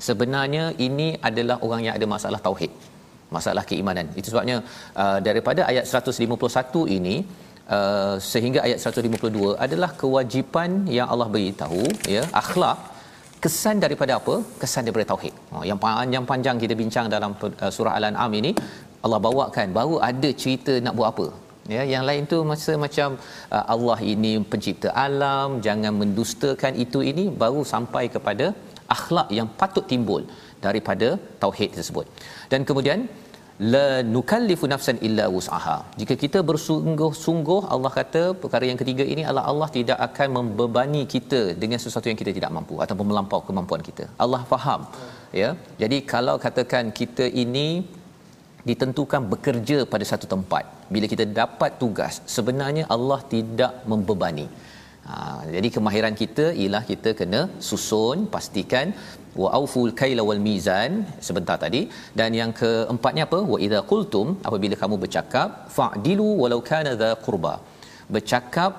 Sebenarnya 0.06 0.64
ini 0.86 1.08
adalah 1.28 1.56
orang 1.66 1.80
yang 1.86 1.94
ada 1.98 2.06
masalah 2.14 2.40
tauhid 2.46 2.72
masalah 3.36 3.62
keimanan. 3.70 4.06
Itu 4.18 4.28
sebabnya 4.32 4.56
uh, 5.02 5.18
daripada 5.28 5.60
ayat 5.70 5.84
151 5.84 6.96
ini 6.98 7.16
uh, 7.76 8.16
sehingga 8.32 8.60
ayat 8.66 8.78
152 8.84 9.56
adalah 9.66 9.90
kewajipan 10.02 10.70
yang 10.98 11.08
Allah 11.14 11.28
beritahu 11.34 11.82
ya 12.14 12.22
akhlak 12.42 12.78
kesan 13.44 13.76
daripada 13.84 14.12
apa? 14.20 14.36
Kesan 14.62 14.82
daripada 14.86 15.06
tauhid. 15.12 15.34
Oh, 15.54 15.64
yang 15.70 15.80
panjang-panjang 15.84 16.56
kita 16.64 16.76
bincang 16.82 17.06
dalam 17.16 17.32
uh, 17.48 17.72
surah 17.76 17.94
al-an'am 17.98 18.32
ini 18.40 18.52
Allah 19.06 19.20
bawakan 19.26 19.68
baru 19.78 19.96
ada 20.10 20.30
cerita 20.42 20.74
nak 20.86 20.94
buat 20.98 21.08
apa 21.14 21.26
ya 21.74 21.82
yang 21.92 22.04
lain 22.08 22.24
tu 22.32 22.38
masa 22.50 22.72
macam 22.84 23.08
uh, 23.56 23.64
Allah 23.74 23.98
ini 24.14 24.32
pencipta 24.52 24.90
alam 25.06 25.60
jangan 25.66 25.94
mendustakan 26.02 26.74
itu 26.84 27.00
ini 27.12 27.26
baru 27.42 27.62
sampai 27.72 28.04
kepada 28.16 28.48
akhlak 28.96 29.28
yang 29.38 29.48
patut 29.60 29.86
timbul 29.92 30.22
daripada 30.66 31.08
tauhid 31.42 31.70
tersebut. 31.78 32.06
Dan 32.52 32.60
kemudian 32.68 33.00
la 33.72 33.86
nukallifu 34.14 34.66
nafsan 34.72 34.96
illa 35.06 35.24
wus'aha. 35.34 35.76
Jika 36.00 36.14
kita 36.22 36.38
bersungguh-sungguh 36.50 37.60
Allah 37.74 37.92
kata 37.98 38.22
perkara 38.42 38.64
yang 38.70 38.78
ketiga 38.82 39.04
ini 39.12 39.22
adalah 39.26 39.44
Allah 39.52 39.68
tidak 39.76 39.98
akan 40.08 40.28
membebani 40.38 41.02
kita 41.14 41.40
dengan 41.62 41.80
sesuatu 41.84 42.08
yang 42.10 42.18
kita 42.22 42.34
tidak 42.38 42.52
mampu 42.56 42.76
ataupun 42.84 43.06
melampau 43.10 43.40
kemampuan 43.48 43.82
kita. 43.88 44.06
Allah 44.24 44.42
faham 44.52 44.82
ya. 45.42 45.50
Jadi 45.82 45.98
kalau 46.12 46.36
katakan 46.46 46.94
kita 47.00 47.26
ini 47.44 47.68
ditentukan 48.68 49.22
bekerja 49.32 49.78
pada 49.92 50.04
satu 50.10 50.26
tempat. 50.34 50.64
Bila 50.94 51.06
kita 51.12 51.24
dapat 51.40 51.70
tugas 51.82 52.14
sebenarnya 52.36 52.84
Allah 52.96 53.20
tidak 53.34 53.72
membebani. 53.90 54.46
Ha, 55.08 55.14
jadi 55.54 55.68
kemahiran 55.74 56.14
kita 56.22 56.46
ialah 56.62 56.82
kita 56.90 57.10
kena 57.20 57.40
susun 57.68 58.18
pastikan 58.34 58.88
wa 59.40 59.48
auful 59.58 59.92
kaila 60.00 60.22
wal 60.28 60.42
mizan 60.48 60.92
sebentar 61.26 61.56
tadi. 61.64 61.80
Dan 62.18 62.36
yang 62.40 62.52
keempatnya 62.60 63.24
apa? 63.28 63.40
Wa 63.52 63.58
idza 63.66 63.80
qultum 63.92 64.28
apabila 64.48 64.76
kamu 64.82 64.96
bercakap 65.04 65.48
fa'dilu 65.76 66.28
walau 66.42 66.60
kana 66.70 66.92
dha 67.02 67.10
qurba. 67.26 67.54
Bercakap 68.16 68.72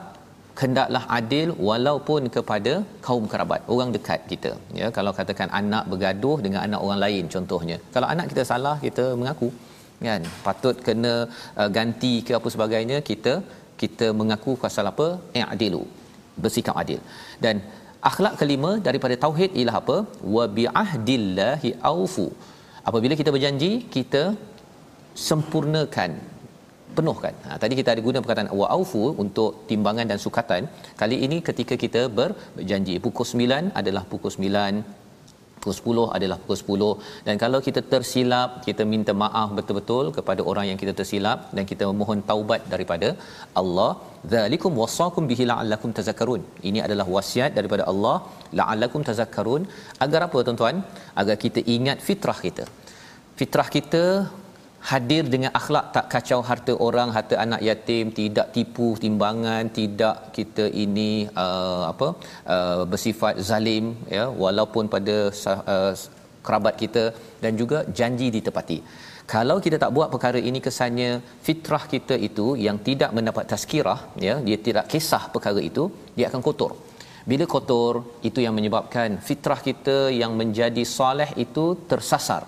hendaklah 0.62 1.02
adil 1.18 1.50
walaupun 1.70 2.22
kepada 2.36 2.74
kaum 3.08 3.26
kerabat 3.32 3.62
orang 3.74 3.90
dekat 3.96 4.22
kita. 4.32 4.52
Ya 4.80 4.88
kalau 4.98 5.12
katakan 5.20 5.50
anak 5.62 5.84
bergaduh 5.92 6.38
dengan 6.46 6.62
anak 6.68 6.80
orang 6.86 7.02
lain 7.06 7.26
contohnya. 7.36 7.78
Kalau 7.96 8.08
anak 8.14 8.28
kita 8.32 8.44
salah 8.52 8.76
kita 8.86 9.06
mengaku 9.22 9.50
kan? 10.08 10.24
Patut 10.48 10.76
kena 10.88 11.14
uh, 11.62 11.70
ganti 11.78 12.14
ke 12.28 12.34
apa 12.40 12.50
sebagainya 12.56 13.00
kita 13.10 13.34
kita 13.82 14.08
mengaku 14.20 14.54
pasal 14.64 14.88
apa 14.92 15.08
i'dilu 15.42 15.84
bersikap 16.44 16.76
adil. 16.82 17.02
Dan 17.44 17.56
akhlak 18.10 18.36
kelima 18.42 18.72
daripada 18.88 19.16
tauhid 19.26 19.52
ialah 19.60 19.76
apa? 19.82 19.98
Wa 20.36 20.46
bi'ahdillahi 20.58 21.72
aufu 21.94 22.28
apabila 22.90 23.14
kita 23.20 23.32
berjanji 23.36 23.72
kita 23.96 24.24
sempurnakan 25.28 26.12
penuhkan. 26.98 27.34
Ha, 27.48 27.58
tadi 27.62 27.74
kita 27.80 27.90
ada 27.94 28.02
guna 28.06 28.22
perkataan 28.24 28.50
wa 28.60 28.68
aufu 28.76 29.04
untuk 29.24 29.50
timbangan 29.70 30.08
dan 30.12 30.20
sukatan. 30.26 30.64
Kali 31.02 31.18
ini 31.26 31.38
ketika 31.50 31.76
kita 31.84 32.02
berjanji. 32.20 32.96
Pukul 33.06 33.28
9 33.32 33.78
adalah 33.80 34.04
pukul 34.12 34.32
9 34.36 34.99
pukul 35.62 36.04
10 36.08 36.16
adalah 36.18 36.38
pukul 36.42 36.58
10 36.98 37.28
dan 37.28 37.36
kalau 37.44 37.60
kita 37.68 37.82
tersilap 37.94 38.50
kita 38.68 38.86
minta 38.94 39.14
maaf 39.24 39.50
betul-betul 39.58 40.06
kepada 40.18 40.42
orang 40.52 40.66
yang 40.70 40.80
kita 40.84 40.94
tersilap 41.00 41.40
dan 41.56 41.64
kita 41.72 41.88
mohon 42.02 42.22
taubat 42.32 42.64
daripada 42.74 43.10
Allah. 43.62 43.92
Zalikum 44.34 44.74
wasaqum 44.82 45.24
bihi 45.32 45.44
la'allakum 45.52 45.90
tazakkarun. 45.98 46.42
Ini 46.70 46.80
adalah 46.86 47.06
wasiat 47.16 47.52
daripada 47.58 47.84
Allah. 47.92 48.16
La'allakum 48.60 49.02
tazakkarun. 49.10 49.64
Agar 50.06 50.22
apa 50.28 50.38
tuan-tuan? 50.48 50.78
Agar 51.22 51.36
kita 51.46 51.62
ingat 51.76 52.00
fitrah 52.08 52.40
kita. 52.48 52.66
Fitrah 53.40 53.68
kita 53.76 54.04
hadir 54.92 55.24
dengan 55.34 55.52
akhlak 55.60 55.86
tak 55.96 56.06
kacau 56.14 56.40
harta 56.50 56.74
orang 56.88 57.10
harta 57.16 57.36
anak 57.46 57.62
yatim 57.68 58.06
tidak 58.20 58.48
tipu 58.56 58.88
timbangan 59.04 59.68
tidak 59.80 60.16
kita 60.38 60.66
ini 60.84 61.12
uh, 61.44 61.84
apa 61.92 62.08
uh, 62.56 62.82
bersifat 62.92 63.44
zalim 63.50 63.86
ya 64.18 64.26
walaupun 64.44 64.88
pada 64.96 65.18
uh, 65.76 65.94
kerabat 66.46 66.76
kita 66.82 67.04
dan 67.44 67.54
juga 67.62 67.80
janji 68.00 68.28
ditepati. 68.36 68.80
Kalau 69.34 69.58
kita 69.66 69.78
tak 69.84 69.94
buat 69.96 70.10
perkara 70.14 70.40
ini 70.50 70.60
kesannya 70.68 71.10
fitrah 71.46 71.84
kita 71.92 72.16
itu 72.28 72.46
yang 72.66 72.78
tidak 72.88 73.12
mendapat 73.18 73.46
tazkirah 73.52 74.00
ya 74.28 74.36
dia 74.48 74.58
tidak 74.68 74.86
kisah 74.94 75.24
perkara 75.34 75.62
itu 75.70 75.84
dia 76.18 76.28
akan 76.30 76.42
kotor. 76.48 76.72
Bila 77.30 77.46
kotor 77.54 77.94
itu 78.28 78.40
yang 78.46 78.56
menyebabkan 78.58 79.20
fitrah 79.28 79.60
kita 79.68 79.98
yang 80.22 80.34
menjadi 80.40 80.84
soleh 80.98 81.30
itu 81.44 81.66
tersasar. 81.92 82.44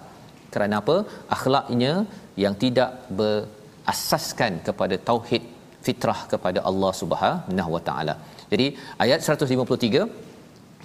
Kerana 0.53 0.75
apa? 0.81 0.95
Akhlaknya 1.35 1.91
yang 2.43 2.55
tidak 2.63 2.91
berasaskan 3.19 4.61
kepada 4.67 4.97
tauhid 5.09 5.43
fitrah 5.85 6.19
kepada 6.33 6.59
Allah 6.69 6.91
Subhanahu 7.01 7.71
Wa 7.75 7.81
Taala. 7.87 8.15
Jadi 8.51 8.67
ayat 9.03 9.19
153 9.23 10.31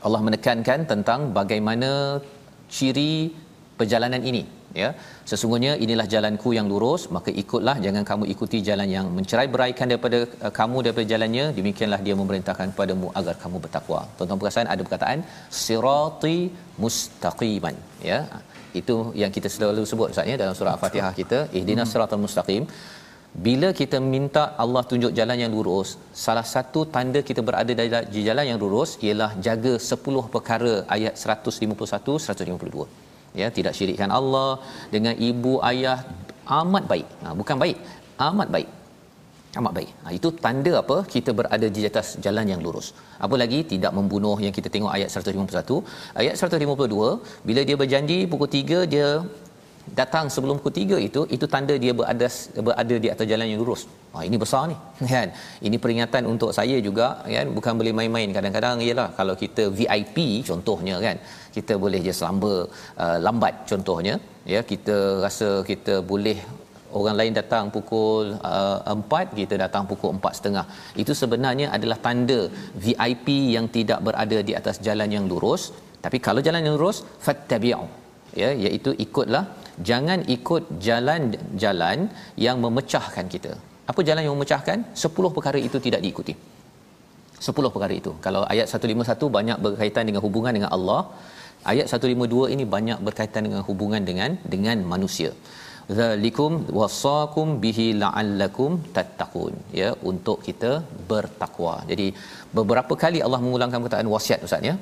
Allah 0.07 0.21
menekankan 0.27 0.81
tentang 0.93 1.21
bagaimana 1.39 1.91
ciri 2.77 3.13
perjalanan 3.79 4.23
ini 4.31 4.43
ya. 4.83 4.89
Sesungguhnya 5.31 5.73
inilah 5.85 6.07
jalanku 6.15 6.51
yang 6.59 6.67
lurus 6.73 7.03
maka 7.17 7.31
ikutlah 7.43 7.77
jangan 7.85 8.05
kamu 8.11 8.25
ikuti 8.35 8.59
jalan 8.69 8.89
yang 8.97 9.07
mencerai 9.17 9.49
beraikan 9.55 9.87
daripada 9.93 10.19
uh, 10.45 10.53
kamu 10.59 10.77
daripada 10.87 11.07
jalannya. 11.13 11.47
Demikianlah 11.59 12.01
dia 12.07 12.17
memerintahkan 12.21 12.69
kepadamu 12.75 13.09
agar 13.21 13.35
kamu 13.45 13.59
bertakwa. 13.65 14.01
Tuan-tuan 14.17 14.41
perasan 14.43 14.71
ada 14.75 14.83
perkataan 14.87 15.23
sirati 15.63 16.39
mustaqiman 16.83 17.77
ya 18.11 18.21
itu 18.81 18.97
yang 19.23 19.33
kita 19.37 19.49
selalu 19.55 19.83
sebut 19.91 20.09
Ustaz 20.13 20.31
ya 20.31 20.37
dalam 20.43 20.55
surah 20.59 20.73
Al-Fatihah 20.77 21.13
kita 21.21 21.39
ihdinas 21.59 21.91
siratal 21.93 22.23
mustaqim. 22.25 22.65
Bila 23.47 23.69
kita 23.81 23.99
minta 24.15 24.43
Allah 24.63 24.83
tunjuk 24.91 25.13
jalan 25.19 25.39
yang 25.43 25.53
lurus 25.57 25.89
salah 26.25 26.47
satu 26.55 26.83
tanda 26.95 27.21
kita 27.31 27.41
berada 27.49 27.73
di 28.15 28.21
jalan 28.29 28.47
yang 28.51 28.59
lurus 28.63 28.93
ialah 29.07 29.31
jaga 29.47 29.73
10 29.89 30.23
perkara 30.35 30.75
ayat 30.97 31.15
151 31.35 32.17
152 32.29 32.87
ya 33.41 33.49
tidak 33.59 33.73
syirikkan 33.79 34.13
Allah 34.19 34.51
dengan 34.95 35.15
ibu 35.31 35.53
ayah 35.71 35.99
amat 36.61 36.85
baik. 36.93 37.09
Ha, 37.23 37.35
bukan 37.41 37.57
baik 37.65 37.79
amat 38.29 38.49
baik 38.55 38.69
amat 39.61 39.73
baik. 39.79 39.91
Ha, 40.05 40.09
itu 40.19 40.29
tanda 40.45 40.73
apa? 40.83 40.97
Kita 41.15 41.31
berada 41.39 41.67
di 41.77 41.83
atas 41.91 42.07
jalan 42.25 42.47
yang 42.53 42.61
lurus. 42.67 42.87
Apa 43.25 43.35
lagi? 43.43 43.59
Tidak 43.73 43.93
membunuh 43.99 44.37
yang 44.45 44.55
kita 44.59 44.69
tengok 44.75 44.93
ayat 44.97 45.09
151. 45.17 45.83
Ayat 46.23 46.35
152, 46.37 47.11
bila 47.49 47.61
dia 47.69 47.77
berjanji 47.83 48.19
pukul 48.33 48.51
3 48.61 48.93
dia 48.95 49.09
datang 50.01 50.27
sebelum 50.35 50.57
pukul 50.59 50.75
3 50.79 50.99
itu, 51.09 51.21
itu 51.37 51.47
tanda 51.55 51.75
dia 51.85 51.93
berada 52.01 52.29
berada 52.67 52.97
di 53.05 53.09
atas 53.15 53.27
jalan 53.33 53.47
yang 53.53 53.61
lurus. 53.63 53.83
Ha, 54.15 54.25
ini 54.29 54.37
besar 54.45 54.63
ni. 54.73 54.77
Kan? 55.15 55.29
Ini 55.67 55.77
peringatan 55.85 56.23
untuk 56.33 56.51
saya 56.59 56.77
juga 56.89 57.07
kan, 57.37 57.47
bukan 57.57 57.73
boleh 57.81 57.93
main-main. 57.99 58.29
Kadang-kadang 58.37 58.81
ialah 58.87 59.09
kalau 59.19 59.35
kita 59.43 59.65
VIP 59.79 60.19
contohnya 60.51 60.97
kan, 61.07 61.17
kita 61.57 61.75
boleh 61.83 62.01
je 62.07 62.13
selamba 62.19 62.55
uh, 63.05 63.19
lambat 63.27 63.55
contohnya, 63.71 64.15
ya 64.53 64.61
kita 64.71 64.97
rasa 65.25 65.49
kita 65.71 65.95
boleh 66.13 66.39
orang 66.99 67.17
lain 67.21 67.33
datang 67.41 67.65
pukul 67.75 68.27
uh, 68.53 68.95
4 68.95 69.39
kita 69.41 69.55
datang 69.65 69.85
pukul 69.91 70.11
4.30 70.19 71.03
itu 71.03 71.13
sebenarnya 71.23 71.67
adalah 71.77 71.99
tanda 72.07 72.41
VIP 72.85 73.29
yang 73.57 73.67
tidak 73.77 74.01
berada 74.07 74.39
di 74.49 74.53
atas 74.61 74.79
jalan 74.87 75.11
yang 75.17 75.25
lurus. 75.33 75.63
Tapi 76.05 76.19
kalau 76.27 76.41
jalan 76.47 76.63
yang 76.67 76.75
lurus 76.79 76.99
fattabi'u. 77.27 77.87
Ya 78.41 78.51
iaitu 78.65 78.91
ikutlah 79.05 79.45
jangan 79.89 80.21
ikut 80.37 80.63
jalan-jalan 80.87 81.99
yang 82.47 82.57
memecahkan 82.65 83.27
kita. 83.35 83.53
Apa 83.91 84.01
jalan 84.09 84.23
yang 84.27 84.35
memecahkan? 84.37 84.79
10 85.07 85.35
perkara 85.37 85.59
itu 85.69 85.79
tidak 85.87 86.01
diikuti. 86.05 86.35
10 87.47 87.75
perkara 87.75 87.95
itu. 88.01 88.13
Kalau 88.27 88.43
ayat 88.53 88.67
151 88.69 89.37
banyak 89.39 89.59
berkaitan 89.67 90.05
dengan 90.09 90.23
hubungan 90.27 90.53
dengan 90.59 90.71
Allah 90.77 91.01
ayat 91.73 91.87
152 91.91 92.55
ini 92.55 92.65
banyak 92.75 92.99
berkaitan 93.07 93.43
dengan 93.47 93.63
hubungan 93.69 94.03
dengan 94.11 94.31
dengan 94.55 94.77
manusia 94.93 95.31
zalikum 95.99 96.53
wasaqum 96.81 97.49
bihi 97.65 97.87
la'allakum 98.03 98.73
tattaqun. 98.97 99.55
Ya 99.81 99.91
untuk 100.11 100.39
kita 100.49 100.73
bertakwa. 101.11 101.75
Jadi 101.91 102.09
beberapa 102.59 102.95
kali 103.05 103.21
Allah 103.27 103.41
mengulangkan 103.47 103.83
perkataan 103.85 104.13
wasiat 104.17 104.47
ustaz 104.49 104.71
ya 104.71 104.77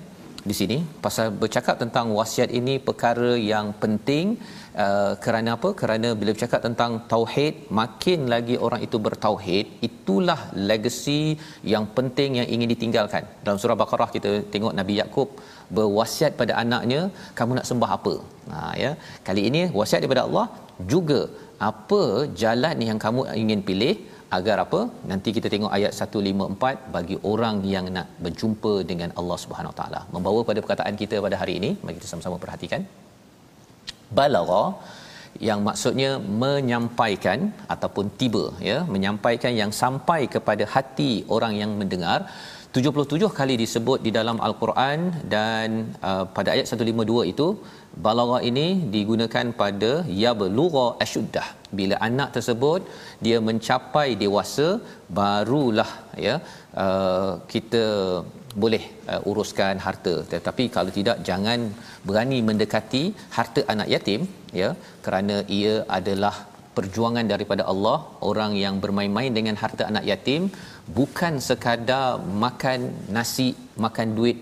di 0.50 0.54
sini. 0.60 0.76
Pasal 1.04 1.26
bercakap 1.42 1.76
tentang 1.82 2.06
wasiat 2.18 2.50
ini 2.60 2.74
perkara 2.88 3.32
yang 3.52 3.68
penting. 3.82 4.26
Uh, 4.84 5.12
kerana 5.24 5.50
apa? 5.56 5.68
Kerana 5.80 6.08
bila 6.20 6.30
bercakap 6.36 6.60
tentang 6.66 6.92
tauhid 7.12 7.54
makin 7.80 8.20
lagi 8.32 8.56
orang 8.66 8.80
itu 8.86 8.98
bertauhid 9.06 9.66
itulah 9.88 10.40
legacy 10.70 11.22
yang 11.72 11.84
penting 11.96 12.30
yang 12.40 12.48
ingin 12.54 12.68
ditinggalkan. 12.74 13.24
Dalam 13.46 13.60
surah 13.62 13.78
baqarah 13.82 14.10
kita 14.16 14.32
tengok 14.54 14.74
Nabi 14.80 14.96
Yakub 15.02 15.28
berwasiat 15.78 16.32
pada 16.40 16.52
anaknya 16.62 17.00
kamu 17.38 17.52
nak 17.58 17.68
sembah 17.70 17.90
apa? 17.98 18.14
Ha 18.52 18.72
ya. 18.82 18.92
Kali 19.28 19.44
ini 19.50 19.62
wasiat 19.78 20.00
daripada 20.04 20.24
Allah 20.26 20.46
juga 20.92 21.20
apa 21.70 22.02
jalan 22.42 22.76
yang 22.88 22.98
kamu 23.04 23.22
ingin 23.42 23.60
pilih 23.68 23.94
agar 24.36 24.56
apa? 24.64 24.80
Nanti 25.10 25.28
kita 25.36 25.48
tengok 25.54 25.72
ayat 25.76 25.92
154 26.06 26.94
bagi 26.96 27.16
orang 27.32 27.56
yang 27.74 27.86
nak 27.96 28.08
berjumpa 28.24 28.74
dengan 28.90 29.10
Allah 29.20 29.38
Subhanahu 29.44 29.74
Taala. 29.78 30.00
Membawa 30.14 30.40
pada 30.50 30.60
perkataan 30.64 30.96
kita 31.02 31.22
pada 31.26 31.38
hari 31.42 31.54
ini. 31.60 31.70
Mari 31.84 31.96
kita 31.98 32.10
sama-sama 32.12 32.38
perhatikan. 32.44 32.82
Balagha 34.18 34.64
yang 35.48 35.60
maksudnya 35.68 36.10
menyampaikan 36.42 37.38
ataupun 37.74 38.08
tiba 38.20 38.44
ya. 38.70 38.78
Menyampaikan 38.94 39.54
yang 39.62 39.72
sampai 39.82 40.20
kepada 40.34 40.66
hati 40.74 41.12
orang 41.36 41.54
yang 41.62 41.72
mendengar 41.80 42.18
77 42.76 43.26
kali 43.38 43.54
disebut 43.60 43.98
di 44.06 44.10
dalam 44.16 44.38
al-Quran 44.46 45.00
dan 45.34 45.68
uh, 46.08 46.24
pada 46.36 46.48
ayat 46.54 46.66
152 46.70 47.30
itu 47.32 47.46
balagha 48.06 48.38
ini 48.48 48.66
digunakan 48.94 49.46
pada 49.60 49.90
ya 50.22 50.30
belugha 50.40 50.86
asyuddah 51.04 51.46
bila 51.78 51.96
anak 52.08 52.30
tersebut 52.36 52.80
dia 53.26 53.38
mencapai 53.48 54.08
dewasa 54.22 54.66
barulah 55.18 55.90
ya 56.26 56.34
uh, 56.84 57.32
kita 57.52 57.84
boleh 58.62 58.82
uh, 59.12 59.20
uruskan 59.30 59.78
harta. 59.86 60.14
Tetapi 60.32 60.66
kalau 60.78 60.90
tidak 60.98 61.20
jangan 61.28 61.60
berani 62.08 62.40
mendekati 62.48 63.04
harta 63.36 63.62
anak 63.74 63.90
yatim 63.94 64.22
ya 64.62 64.70
kerana 65.06 65.36
ia 65.58 65.76
adalah 65.98 66.34
perjuangan 66.76 67.26
daripada 67.32 67.62
Allah. 67.72 67.96
Orang 68.30 68.52
yang 68.64 68.76
bermain-main 68.84 69.32
dengan 69.38 69.58
harta 69.62 69.84
anak 69.90 70.06
yatim 70.10 70.42
bukan 70.98 71.34
sekadar 71.48 72.08
makan 72.44 72.80
nasi 73.16 73.48
makan 73.84 74.08
duit 74.18 74.38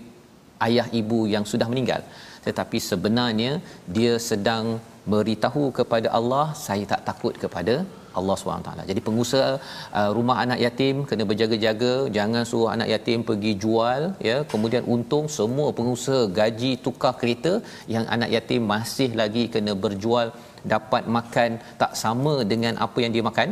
ayah 0.67 0.87
ibu 1.01 1.19
yang 1.33 1.45
sudah 1.51 1.67
meninggal 1.71 2.01
tetapi 2.47 2.77
sebenarnya 2.89 3.51
dia 3.97 4.13
sedang 4.29 4.65
beritahu 5.11 5.63
kepada 5.79 6.07
Allah 6.17 6.45
saya 6.65 6.85
tak 6.93 7.03
takut 7.09 7.35
kepada 7.43 7.75
Allah 8.19 8.35
SWT. 8.39 8.71
Jadi 8.89 9.01
pengusaha 9.07 9.51
uh, 9.99 10.09
rumah 10.17 10.37
anak 10.43 10.59
yatim 10.65 10.95
kena 11.09 11.23
berjaga-jaga, 11.29 11.93
jangan 12.17 12.43
suruh 12.49 12.69
anak 12.75 12.89
yatim 12.93 13.25
pergi 13.29 13.53
jual 13.63 14.01
ya. 14.29 14.37
Kemudian 14.51 14.85
untung 14.95 15.27
semua 15.37 15.67
pengusaha 15.79 16.23
gaji 16.39 16.71
tukar 16.85 17.13
kereta 17.21 17.53
yang 17.95 18.05
anak 18.15 18.31
yatim 18.35 18.63
masih 18.73 19.11
lagi 19.21 19.45
kena 19.55 19.73
berjual 19.85 20.29
dapat 20.73 21.05
makan 21.17 21.51
tak 21.81 21.93
sama 22.03 22.35
dengan 22.51 22.75
apa 22.85 22.97
yang 23.03 23.13
dia 23.15 23.25
makan 23.29 23.49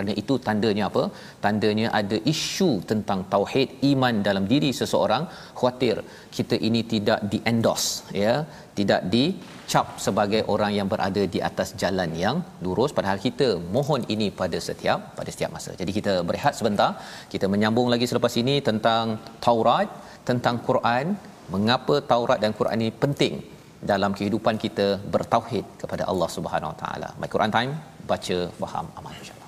kerana 0.00 0.16
itu 0.22 0.34
tandanya 0.46 0.84
apa? 0.90 1.02
Tandanya 1.44 1.88
ada 1.98 2.16
isu 2.32 2.68
tentang 2.90 3.20
tauhid 3.32 3.68
iman 3.90 4.14
dalam 4.28 4.44
diri 4.52 4.70
seseorang. 4.78 5.24
Khuatir 5.58 5.96
kita 6.36 6.56
ini 6.68 6.80
tidak 6.92 7.18
di 7.32 7.38
endorse 7.50 7.90
ya. 8.22 8.34
Tidak 8.78 9.00
dicap 9.14 9.86
sebagai 10.06 10.40
orang 10.54 10.72
yang 10.78 10.88
berada 10.92 11.22
di 11.34 11.40
atas 11.48 11.70
jalan 11.82 12.10
yang 12.22 12.36
lurus. 12.64 12.96
Padahal 12.98 13.20
kita 13.26 13.48
mohon 13.76 14.02
ini 14.14 14.28
pada 14.40 14.58
setiap 14.68 15.12
pada 15.18 15.30
setiap 15.34 15.52
masa. 15.56 15.76
Jadi 15.80 15.92
kita 15.98 16.14
berehat 16.30 16.56
sebentar. 16.60 16.90
Kita 17.34 17.48
menyambung 17.54 17.90
lagi 17.94 18.08
selepas 18.12 18.34
ini 18.42 18.56
tentang 18.70 19.18
Taurat 19.46 19.90
tentang 20.30 20.58
Quran. 20.70 21.06
Mengapa 21.54 21.94
Taurat 22.12 22.40
dan 22.44 22.52
Quran 22.58 22.78
ini 22.82 22.92
penting 23.04 23.34
dalam 23.92 24.12
kehidupan 24.18 24.56
kita 24.64 24.86
bertauhid 25.14 25.66
kepada 25.82 26.06
Allah 26.12 26.30
Subhanahu 26.38 26.72
Wa 26.72 26.78
Taala. 26.84 27.10
My 27.20 27.30
Quran 27.34 27.52
Time 27.58 27.74
baca 28.10 28.38
faham 28.62 28.88
amal 29.00 29.12
insya 29.20 29.39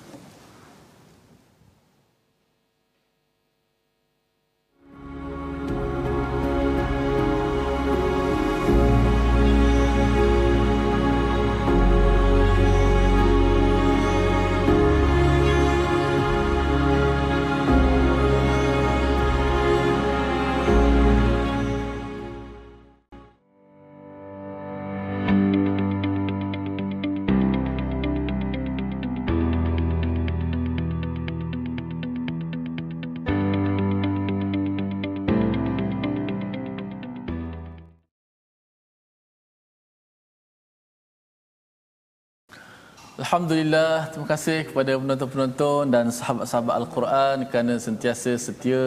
Alhamdulillah, 43.33 44.13
terima 44.13 44.27
kasih 44.29 44.57
kepada 44.69 44.91
penonton-penonton 45.01 45.89
dan 45.93 46.05
sahabat-sahabat 46.17 46.73
Al-Quran 46.81 47.37
kerana 47.49 47.73
sentiasa 47.85 48.31
setia 48.43 48.81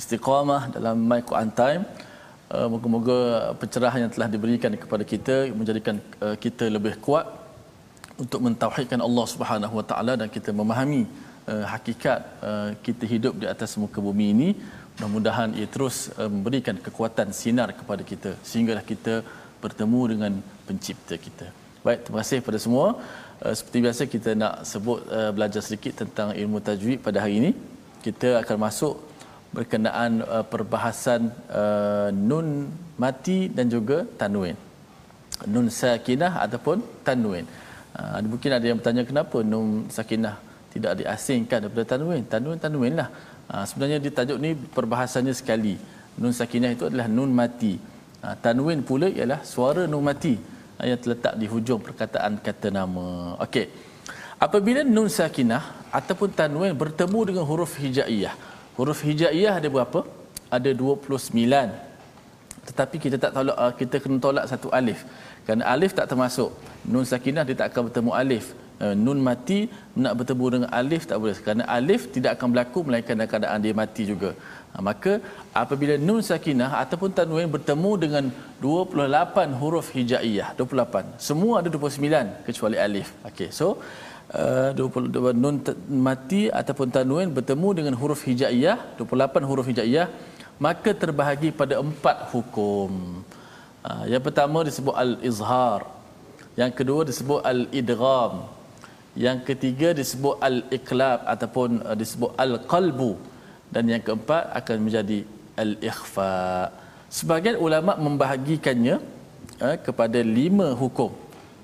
istiqamah 0.00 0.72
dalam 0.76 0.96
My 1.10 1.20
Quran 1.28 1.50
Time. 1.58 1.82
Uh, 2.48 2.68
moga-moga 2.72 3.18
pencerahan 3.60 4.00
yang 4.04 4.12
telah 4.14 4.28
diberikan 4.34 4.72
kepada 4.82 5.04
kita 5.12 5.36
menjadikan 5.60 6.00
uh, 6.24 6.32
kita 6.44 6.64
lebih 6.76 6.94
kuat 7.06 7.28
untuk 8.16 8.40
mentauhidkan 8.46 9.04
Allah 9.08 9.26
Subhanahu 9.32 9.74
Wa 9.80 9.84
Taala 9.90 10.14
dan 10.20 10.32
kita 10.36 10.48
memahami 10.60 11.02
uh, 11.52 11.64
hakikat 11.72 12.20
kita 12.86 13.04
hidup 13.12 13.36
di 13.42 13.48
atas 13.54 13.76
muka 13.82 14.00
bumi 14.06 14.28
ini. 14.36 14.48
Mudah-mudahan 14.96 15.52
ia 15.60 15.68
terus 15.74 16.08
memberikan 16.36 16.80
kekuatan 16.86 17.36
sinar 17.40 17.68
kepada 17.76 18.00
kita 18.12 18.32
sehinggalah 18.48 18.84
kita 18.92 19.20
bertemu 19.60 20.00
dengan 20.14 20.32
pencipta 20.64 21.20
kita. 21.26 21.48
Baik, 21.84 22.00
terima 22.08 22.18
kasih 22.24 22.40
kepada 22.40 22.58
semua. 22.64 22.86
Uh, 23.42 23.54
seperti 23.58 23.78
biasa 23.82 24.02
kita 24.06 24.30
nak 24.38 24.62
sebut 24.62 25.02
uh, 25.10 25.30
belajar 25.34 25.58
sedikit 25.58 26.06
tentang 26.06 26.30
ilmu 26.42 26.62
tajwid 26.62 27.02
pada 27.02 27.18
hari 27.18 27.34
ini. 27.42 27.50
Kita 28.04 28.38
akan 28.42 28.56
masuk 28.66 28.94
berkenaan 29.50 30.22
uh, 30.22 30.44
perbahasan 30.52 31.34
uh, 31.50 32.08
nun 32.14 32.70
mati 32.94 33.50
dan 33.50 33.66
juga 33.74 34.06
tanwin. 34.20 34.54
Nun 35.50 35.66
sakinah 35.66 36.46
ataupun 36.46 36.78
tanwin. 37.02 37.46
Uh, 37.98 38.22
mungkin 38.22 38.50
ada 38.54 38.66
yang 38.70 38.78
bertanya 38.78 39.02
kenapa 39.02 39.38
nun 39.42 39.90
sakinah 39.90 40.38
tidak 40.70 40.92
diasingkan 41.02 41.58
daripada 41.66 41.86
tanwin. 41.94 42.22
Tanwin 42.30 42.58
tanwin 42.62 42.94
lah. 43.02 43.08
Uh, 43.50 43.64
sebenarnya 43.66 43.98
di 43.98 44.10
tajuk 44.14 44.38
ni 44.38 44.50
perbahasannya 44.54 45.34
sekali. 45.34 45.74
Nun 46.22 46.30
sakinah 46.30 46.70
itu 46.70 46.86
adalah 46.86 47.10
nun 47.10 47.34
mati. 47.34 47.74
Uh, 48.22 48.34
tanwin 48.38 48.86
pula 48.86 49.10
ialah 49.10 49.42
suara 49.42 49.90
nun 49.90 50.06
mati 50.06 50.53
yang 50.82 50.98
terletak 50.98 51.34
di 51.38 51.46
hujung 51.46 51.78
perkataan 51.86 52.42
kata 52.42 52.68
nama. 52.74 53.38
Okey. 53.46 53.66
Apabila 54.46 54.80
nun 54.82 55.06
sakinah 55.06 55.62
ataupun 55.94 56.34
tanwin 56.38 56.74
bertemu 56.74 57.20
dengan 57.28 57.44
huruf 57.50 57.78
hijaiyah. 57.78 58.34
Huruf 58.74 59.00
hijaiyah 59.06 59.62
ada 59.62 59.68
berapa? 59.70 60.02
Ada 60.50 60.70
29. 60.74 61.30
Tetapi 62.68 62.96
kita 63.04 63.16
tak 63.22 63.32
tolak 63.36 63.56
uh, 63.64 63.72
kita 63.80 63.96
kena 64.02 64.18
tolak 64.26 64.44
satu 64.50 64.68
alif. 64.78 65.00
Kerana 65.46 65.62
alif 65.74 65.92
tak 65.98 66.06
termasuk. 66.10 66.50
Nun 66.92 67.06
sakinah 67.12 67.44
dia 67.48 67.56
tak 67.60 67.68
akan 67.70 67.82
bertemu 67.88 68.12
alif. 68.22 68.46
Uh, 68.82 68.94
nun 69.04 69.22
mati 69.22 69.70
nak 69.94 70.18
bertemu 70.18 70.46
dengan 70.54 70.70
alif 70.80 71.02
tak 71.10 71.18
boleh. 71.22 71.36
Kerana 71.44 71.62
alif 71.78 72.10
tidak 72.14 72.30
akan 72.36 72.48
berlaku 72.52 72.78
melainkan 72.86 73.14
dalam 73.14 73.30
keadaan 73.30 73.58
dia 73.64 73.74
mati 73.82 74.02
juga. 74.12 74.30
Ha, 74.74 74.82
maka 74.86 75.12
apabila 75.60 75.94
nun 76.06 76.20
sakinah 76.28 76.70
ataupun 76.82 77.10
tanwin 77.18 77.46
bertemu 77.54 77.90
dengan 78.04 78.24
28 78.62 79.58
huruf 79.60 79.88
hijaiyah 79.96 80.48
28 80.58 81.22
semua 81.26 81.54
ada 81.60 81.70
29 81.74 82.42
kecuali 82.46 82.76
alif. 82.86 83.08
Okey 83.28 83.48
so 83.58 83.66
uh, 84.34 84.70
22 84.74 85.42
nun 85.42 85.56
mati 86.06 86.42
ataupun 86.60 86.90
tanwin 86.96 87.30
bertemu 87.36 87.68
dengan 87.78 87.94
huruf 88.00 88.22
hijaiyah 88.28 88.76
28 88.98 89.50
huruf 89.50 89.68
hijaiyah 89.70 90.06
maka 90.66 90.90
terbahagi 91.02 91.50
pada 91.60 91.78
empat 91.84 92.16
hukum. 92.32 93.22
Uh, 93.86 94.04
yang 94.10 94.22
pertama 94.26 94.66
disebut 94.70 94.96
al-izhar 95.04 95.86
yang 96.60 96.72
kedua 96.80 97.00
disebut 97.10 97.40
al-idgham 97.52 98.34
yang 99.24 99.38
ketiga 99.48 99.88
disebut 100.00 100.34
al-iqlab 100.48 101.20
ataupun 101.34 101.70
uh, 101.86 101.96
disebut 102.02 102.30
al-qalbu 102.44 103.12
dan 103.74 103.84
yang 103.92 104.02
keempat 104.06 104.44
akan 104.60 104.76
menjadi 104.86 105.18
al-ikhfa. 105.62 106.32
Sebagian 107.18 107.56
ulama 107.66 107.92
membahagikannya 108.06 108.96
uh, 109.66 109.76
kepada 109.86 110.18
lima 110.38 110.68
hukum. 110.82 111.10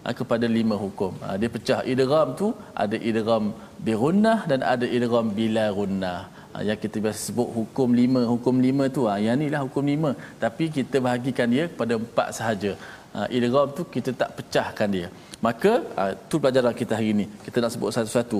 Uh, 0.06 0.14
kepada 0.20 0.46
lima 0.58 0.74
hukum. 0.82 1.12
Uh, 1.26 1.36
dia 1.40 1.48
pecah 1.56 1.80
idgham 1.92 2.28
tu 2.40 2.48
ada 2.82 2.96
idgham 3.10 3.44
bi 3.86 3.94
gunnah 4.02 4.38
dan 4.50 4.60
ada 4.74 4.86
idgham 4.98 5.26
bila 5.40 5.64
gunnah. 5.78 6.20
Uh, 6.54 6.62
yang 6.68 6.78
kita 6.84 6.96
biasa 7.04 7.20
sebut 7.30 7.48
hukum 7.58 7.88
lima, 8.02 8.22
hukum 8.32 8.56
lima 8.66 8.86
tu 8.96 9.02
uh, 9.10 9.18
yang 9.26 9.38
inilah 9.42 9.62
hukum 9.66 9.86
lima. 9.92 10.12
Tapi 10.44 10.66
kita 10.78 10.98
bahagikan 11.08 11.50
dia 11.56 11.66
kepada 11.72 11.94
empat 12.02 12.30
sahaja. 12.38 12.72
Uh, 13.18 13.26
idgham 13.36 13.68
tu 13.78 13.82
kita 13.96 14.10
tak 14.22 14.30
pecahkan 14.38 14.90
dia. 14.98 15.08
Maka 15.46 15.72
uh, 16.00 16.12
tu 16.30 16.36
pelajaran 16.42 16.74
kita 16.80 16.92
hari 16.98 17.10
ini. 17.16 17.26
Kita 17.44 17.58
nak 17.62 17.72
sebut 17.74 17.90
satu-satu. 17.96 18.38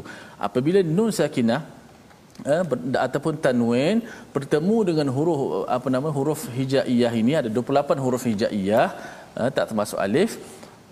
Apabila 0.49 0.81
nun 0.97 1.11
sakinah 1.21 1.80
eh, 2.53 2.63
ataupun 3.07 3.35
tanwin 3.45 4.03
bertemu 4.35 4.77
dengan 4.89 5.09
huruf 5.17 5.41
apa 5.77 5.89
nama 5.95 6.09
huruf 6.19 6.41
hijaiyah 6.59 7.13
ini. 7.23 7.33
Ada 7.41 7.51
28 7.53 8.05
huruf 8.05 8.25
hijaiyah 8.31 8.89
eh, 9.41 9.51
tak 9.57 9.65
termasuk 9.71 9.99
alif. 10.07 10.39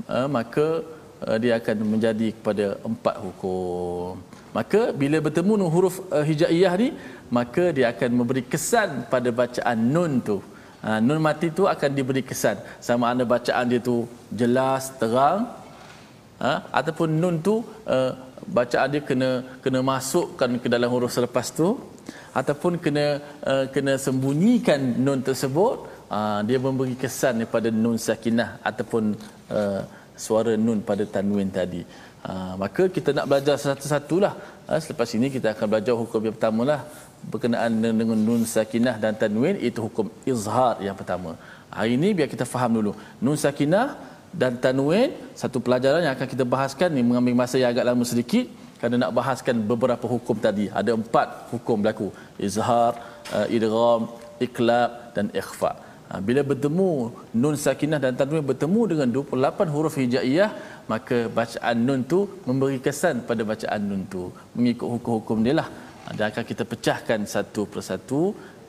Eh, 0.06 0.28
maka 0.36 0.66
eh, 1.26 1.38
dia 1.42 1.52
akan 1.60 1.76
menjadi 1.92 2.28
kepada 2.36 2.66
empat 2.90 3.16
hukum. 3.24 4.20
Maka 4.56 4.80
bila 5.00 5.16
bertemu 5.26 5.52
dengan 5.58 5.72
huruf 5.76 5.96
eh, 6.16 6.24
hijaiyah 6.30 6.74
ni 6.82 6.88
maka 7.36 7.64
dia 7.76 7.86
akan 7.92 8.10
memberi 8.18 8.42
kesan 8.52 8.90
pada 9.12 9.28
bacaan 9.40 9.78
nun 9.94 10.14
tu. 10.28 10.38
Ha, 10.78 11.02
nun 11.06 11.18
mati 11.26 11.48
tu 11.58 11.66
akan 11.74 11.90
diberi 11.98 12.22
kesan. 12.22 12.56
Sama 12.86 13.10
ada 13.12 13.24
bacaan 13.34 13.66
dia 13.70 13.80
tu 13.88 13.96
jelas 14.40 14.94
terang. 15.00 15.50
Ha, 16.38 16.52
ataupun 16.80 17.08
nun 17.20 17.36
tu 17.42 17.54
uh, 17.94 18.12
bacaan 18.56 18.88
dia 18.94 19.02
kena 19.08 19.30
kena 19.64 19.80
masukkan 19.92 20.50
ke 20.62 20.68
dalam 20.74 20.88
huruf 20.94 21.12
selepas 21.16 21.46
tu 21.58 21.68
ataupun 22.40 22.72
kena 22.84 23.06
uh, 23.50 23.64
kena 23.74 23.94
sembunyikan 24.06 24.80
nun 25.06 25.20
tersebut 25.28 25.76
uh, 26.16 26.40
dia 26.48 26.58
memberi 26.66 26.96
kesan 27.02 27.44
kepada 27.44 27.68
nun 27.84 27.98
sakinah 28.08 28.50
ataupun 28.70 29.04
uh, 29.58 29.80
suara 30.24 30.52
nun 30.66 30.80
pada 30.88 31.04
tanwin 31.16 31.50
tadi. 31.58 31.82
Uh, 32.30 32.54
maka 32.62 32.82
kita 32.96 33.10
nak 33.16 33.26
belajar 33.30 33.56
satu-satulah. 33.66 34.32
Uh, 34.68 34.78
selepas 34.84 35.08
ini 35.18 35.26
kita 35.36 35.54
akan 35.54 35.66
belajar 35.72 35.94
hukum 36.02 36.20
yang 36.26 36.36
pertama 36.38 36.62
lah 36.70 36.80
berkenaan 37.32 37.72
dengan 38.00 38.18
nun 38.28 38.42
sakinah 38.56 38.96
dan 39.02 39.14
tanwin 39.22 39.56
itu 39.68 39.78
hukum 39.86 40.06
izhar 40.32 40.74
yang 40.86 40.96
pertama. 41.00 41.32
Hari 41.78 41.92
ini 41.98 42.08
biar 42.18 42.28
kita 42.34 42.44
faham 42.52 42.72
dulu. 42.78 42.92
Nun 43.24 43.38
sakinah 43.44 43.86
dan 44.32 44.60
tanwin 44.64 45.10
satu 45.32 45.58
pelajaran 45.64 46.04
yang 46.04 46.14
akan 46.16 46.28
kita 46.28 46.44
bahaskan 46.44 46.90
ni 46.96 47.02
mengambil 47.08 47.34
masa 47.42 47.56
yang 47.60 47.70
agak 47.72 47.86
lama 47.88 48.04
sedikit 48.04 48.46
kerana 48.78 48.96
nak 49.02 49.12
bahaskan 49.18 49.56
beberapa 49.70 50.06
hukum 50.14 50.36
tadi. 50.46 50.66
Ada 50.80 50.94
empat 51.00 51.50
hukum 51.52 51.76
berlaku. 51.82 52.08
Izhar 52.38 52.92
uh, 53.34 53.46
idgham 53.56 54.02
iklab 54.46 54.90
dan 55.16 55.26
ikhfa. 55.40 55.72
Uh, 56.08 56.20
bila 56.28 56.40
bertemu 56.50 56.90
nun 57.42 57.56
sakinah 57.64 58.00
dan 58.04 58.14
tanwin 58.20 58.44
bertemu 58.50 58.80
dengan 58.92 59.08
28 59.16 59.74
huruf 59.74 59.94
hijaiyah 60.00 60.50
maka 60.92 61.16
bacaan 61.38 61.76
nun 61.86 62.00
tu 62.12 62.20
memberi 62.48 62.78
kesan 62.86 63.26
pada 63.30 63.42
bacaan 63.50 63.80
nun 63.90 64.04
tu. 64.14 64.22
Mengikut 64.54 64.88
hukum-hukum 64.94 65.40
dia 65.46 65.56
lah. 65.60 65.68
Uh, 66.06 66.14
dan 66.18 66.24
akan 66.30 66.44
kita 66.50 66.62
pecahkan 66.72 67.20
satu 67.34 67.64
persatu 67.74 68.22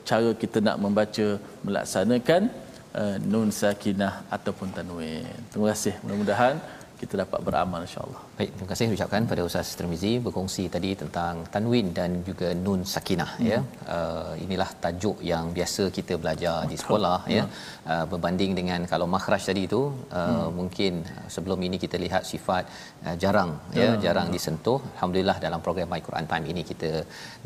cara 0.08 0.30
kita 0.42 0.58
nak 0.66 0.76
membaca 0.84 1.26
melaksanakan 1.66 2.50
uh, 2.94 3.16
nun 3.22 3.50
sakinah 3.50 4.26
ataupun 4.30 4.70
tanwin. 4.74 5.26
Terima 5.50 5.70
kasih. 5.72 5.94
Mudah-mudahan 6.02 6.58
kita 7.00 7.14
dapat 7.22 7.40
beramal 7.46 7.80
insya-Allah. 7.86 8.20
Baik, 8.38 8.50
terima 8.54 8.68
kasih 8.70 8.94
ucapkan 8.96 9.22
pada 9.30 9.42
Ustaz 9.48 9.68
Tirmizi 9.78 10.12
berkongsi 10.24 10.64
tadi 10.74 10.90
tentang 11.02 11.34
tanwin 11.54 11.86
dan 11.98 12.10
juga 12.28 12.48
nun 12.64 12.80
sakinah 12.92 13.30
ya. 13.50 13.58
hmm. 13.60 13.68
ya. 13.86 13.90
Uh, 13.96 14.32
inilah 14.44 14.68
tajuk 14.84 15.16
yang 15.30 15.44
biasa 15.58 15.82
kita 15.98 16.14
belajar 16.22 16.56
Betul. 16.60 16.70
di 16.72 16.76
sekolah 16.82 17.18
ya. 17.36 17.36
ya. 17.38 17.44
Uh, 17.92 18.04
berbanding 18.12 18.52
dengan 18.58 18.80
kalau 18.92 19.06
makhraj 19.14 19.42
tadi 19.50 19.62
itu 19.68 19.80
uh, 20.18 20.24
hmm. 20.28 20.50
mungkin 20.58 20.92
sebelum 21.36 21.60
ini 21.68 21.76
kita 21.84 21.96
lihat 22.04 22.22
sifat 22.32 22.64
uh, 23.06 23.16
jarang 23.22 23.52
ya, 23.80 23.86
ya, 23.86 23.92
jarang 24.04 24.28
ya. 24.30 24.34
disentuh. 24.36 24.78
Alhamdulillah 24.94 25.36
dalam 25.46 25.62
program 25.66 25.88
My 25.94 26.02
Quran 26.08 26.28
Time 26.32 26.46
ini 26.52 26.64
kita 26.72 26.92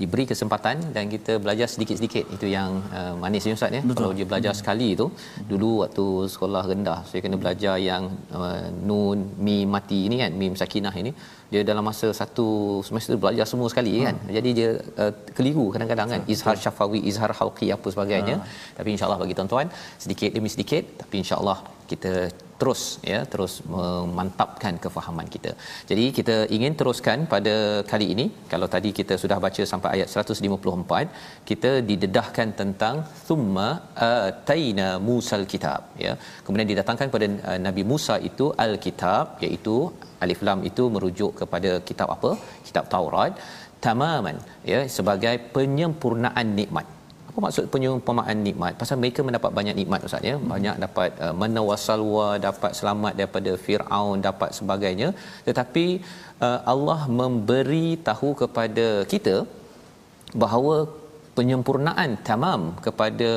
diberi 0.00 0.26
kesempatan 0.32 0.76
dan 0.96 1.04
kita 1.14 1.34
belajar 1.44 1.70
sedikit-sedikit 1.74 2.24
itu 2.38 2.48
yang 2.56 2.70
uh, 2.98 3.14
manis 3.22 3.46
ya 3.50 3.54
Ustaz 3.60 3.78
ya. 3.78 3.82
Betul. 3.86 4.00
Kalau 4.02 4.14
dia 4.18 4.26
belajar 4.32 4.52
hmm. 4.52 4.60
sekali 4.62 4.88
itu 4.98 5.06
dulu 5.52 5.70
waktu 5.84 6.06
sekolah 6.34 6.64
rendah 6.72 7.00
saya 7.08 7.20
kena 7.24 7.38
belajar 7.44 7.74
yang 7.90 8.04
uh, 8.40 8.66
nun 8.90 9.18
mim 9.46 9.68
mati 9.74 9.98
ini 10.08 10.16
kan 10.22 10.32
mim 10.40 10.52
sakinah 10.62 10.94
ini 11.02 11.10
dia 11.52 11.62
dalam 11.70 11.84
masa 11.90 12.08
satu 12.20 12.46
semester 12.86 13.16
belajar 13.24 13.46
semua 13.52 13.68
sekali 13.72 13.94
hmm. 13.96 14.04
kan 14.06 14.16
jadi 14.36 14.50
dia 14.58 14.70
uh, 15.02 15.12
keliru 15.36 15.66
kadang-kadang 15.74 16.08
kan 16.14 16.22
izhar 16.34 16.56
syafawi 16.64 17.00
izhar 17.10 17.30
halqi 17.38 17.68
apa 17.76 17.88
sebagainya 17.94 18.36
hmm. 18.38 18.48
tapi 18.78 18.88
insyaallah 18.94 19.20
bagi 19.24 19.36
tuan-tuan 19.38 19.68
sedikit 20.04 20.30
demi 20.38 20.50
sedikit 20.54 20.84
tapi 21.02 21.16
insyaallah 21.22 21.58
kita 21.92 22.12
terus 22.64 22.82
ya 23.12 23.20
terus 23.32 23.54
memantapkan 23.74 24.74
kefahaman 24.84 25.28
kita. 25.34 25.52
Jadi 25.90 26.04
kita 26.18 26.36
ingin 26.56 26.74
teruskan 26.80 27.26
pada 27.34 27.54
kali 27.92 28.06
ini 28.14 28.26
kalau 28.52 28.68
tadi 28.74 28.92
kita 28.98 29.16
sudah 29.22 29.38
baca 29.46 29.62
sampai 29.72 29.90
ayat 29.96 30.08
154 30.14 31.48
kita 31.50 31.72
didedahkan 31.90 32.50
tentang 32.60 32.96
thumma 33.26 33.68
ataina 34.10 34.88
musal 35.08 35.44
kitab 35.52 35.82
ya. 36.06 36.14
Kemudian 36.46 36.70
didatangkan 36.72 37.08
kepada 37.10 37.28
uh, 37.50 37.60
Nabi 37.66 37.84
Musa 37.92 38.16
itu 38.30 38.48
al-kitab 38.66 39.44
iaitu 39.46 39.76
alif 40.24 40.40
lam 40.48 40.60
itu 40.70 40.86
merujuk 40.96 41.32
kepada 41.42 41.72
kitab 41.90 42.10
apa? 42.16 42.32
Kitab 42.68 42.86
Taurat 42.94 43.32
tamaman 43.84 44.36
ya 44.72 44.80
sebagai 44.96 45.34
penyempurnaan 45.54 46.48
nikmat 46.58 46.86
apa 47.34 47.42
maksud 47.44 47.64
penyumpamaan 47.74 48.38
nikmat? 48.46 48.72
Pasal 48.80 48.96
mereka 49.02 49.20
mendapat 49.26 49.50
banyak 49.58 49.74
nikmat 49.78 50.06
ustaz 50.08 50.28
ya. 50.30 50.34
Hmm. 50.36 50.50
banyak 50.52 50.76
dapat 50.84 51.10
uh, 51.24 51.34
menawasalwa 51.42 52.26
dapat 52.44 52.72
selamat 52.78 53.12
daripada 53.20 53.52
firaun 53.64 54.22
dapat 54.28 54.50
sebagainya. 54.58 55.08
Tetapi 55.48 55.86
uh, 56.46 56.60
Allah 56.72 57.00
memberi 57.20 57.88
tahu 58.08 58.30
kepada 58.42 58.86
kita 59.12 59.36
bahawa 60.42 60.76
penyempurnaan 61.38 62.12
tamam 62.28 62.60
kepada 62.86 63.30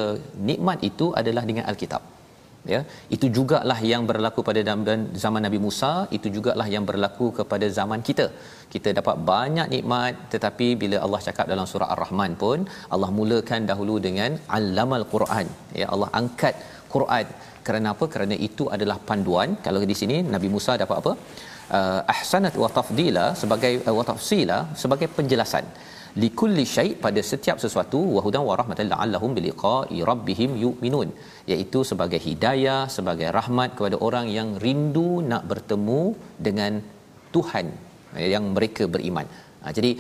nikmat 0.50 0.86
itu 0.92 1.08
adalah 1.22 1.46
dengan 1.50 1.66
alkitab 1.72 2.04
ya 2.74 2.80
itu 3.16 3.26
jugalah 3.38 3.80
yang 3.92 4.04
berlaku 4.10 4.42
pada 4.50 4.62
zaman 5.24 5.42
Nabi 5.48 5.60
Musa 5.66 5.92
itu 6.18 6.28
jugalah 6.36 6.68
yang 6.76 6.86
berlaku 6.90 7.28
kepada 7.40 7.68
zaman 7.80 8.02
kita. 8.10 8.28
Kita 8.74 8.90
dapat 9.00 9.18
banyak 9.32 9.68
nikmat 9.74 10.16
tetapi 10.34 10.68
bila 10.82 10.98
Allah 11.06 11.22
cakap 11.28 11.46
dalam 11.54 11.68
surah 11.72 11.90
Ar-Rahman 11.96 12.34
pun 12.44 12.60
Allah 12.96 13.10
mulakan 13.20 13.64
dahulu 13.72 13.98
dengan 14.08 14.34
allamal 14.60 15.06
Quran. 15.14 15.48
Ya 15.82 15.90
Allah 15.96 16.10
angkat 16.22 16.56
Quran. 16.96 17.28
Kerana 17.68 17.88
apa? 17.96 18.06
Kerana 18.14 18.36
itu 18.48 18.66
adalah 18.76 18.98
panduan. 19.10 19.50
Kalau 19.66 19.80
di 19.92 19.98
sini 20.02 20.18
Nabi 20.36 20.50
Musa 20.56 20.74
dapat 20.84 20.98
apa? 21.04 21.14
Uh, 21.78 22.02
ahsanat 22.14 22.54
wa 22.64 22.70
tafdila 22.76 23.26
sebagai 23.40 23.72
uh, 23.88 23.94
wa 23.98 24.04
tafsila 24.10 24.58
sebagai 24.82 25.08
penjelasan 25.16 25.66
likulli 26.24 26.66
syai 26.74 26.90
pada 27.06 27.22
setiap 27.30 27.58
sesuatu 27.64 28.00
wa 28.16 28.22
hudan 28.26 28.44
wa 28.50 28.56
rahmatan 28.60 28.88
la'allahum 28.92 29.32
biliqa'i 29.38 29.98
rabbihim 30.10 30.52
yu'minun 30.66 31.10
iaitu 31.54 31.82
sebagai 31.90 32.20
hidayah 32.28 32.80
sebagai 32.98 33.30
rahmat 33.40 33.70
kepada 33.80 33.98
orang 34.08 34.28
yang 34.38 34.50
rindu 34.66 35.10
nak 35.32 35.44
bertemu 35.52 36.02
dengan 36.48 36.74
Tuhan 37.36 37.68
yang 38.34 38.46
mereka 38.56 38.84
beriman. 38.96 39.28
Ha, 39.64 39.74
jadi 39.78 39.92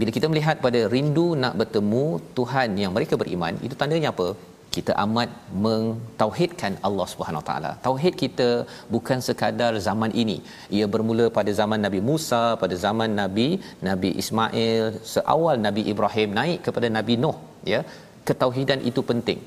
bila 0.00 0.10
kita 0.16 0.26
melihat 0.32 0.56
pada 0.66 0.80
rindu 0.94 1.26
nak 1.42 1.54
bertemu 1.60 2.04
Tuhan 2.38 2.70
yang 2.82 2.92
mereka 2.96 3.14
beriman 3.22 3.54
itu 3.66 3.74
tandanya 3.80 4.10
apa? 4.14 4.28
Kita 4.76 4.92
amat 5.04 5.28
mentauhidkan 5.64 6.72
Allah 6.86 7.06
Subhanahu 7.12 7.44
taala. 7.48 7.70
Tauhid 7.86 8.14
kita 8.22 8.48
bukan 8.94 9.18
sekadar 9.28 9.72
zaman 9.88 10.12
ini. 10.22 10.36
Ia 10.78 10.86
bermula 10.94 11.26
pada 11.38 11.52
zaman 11.60 11.80
Nabi 11.86 12.00
Musa, 12.10 12.42
pada 12.62 12.76
zaman 12.86 13.10
Nabi 13.20 13.48
Nabi 13.90 14.10
Ismail, 14.22 14.84
seawal 15.14 15.56
Nabi 15.66 15.84
Ibrahim 15.92 16.30
naik 16.40 16.60
kepada 16.68 16.88
Nabi 16.98 17.16
Nuh, 17.24 17.36
ya. 17.74 17.80
Ketauhidan 18.28 18.82
itu 18.90 19.02
penting. 19.10 19.40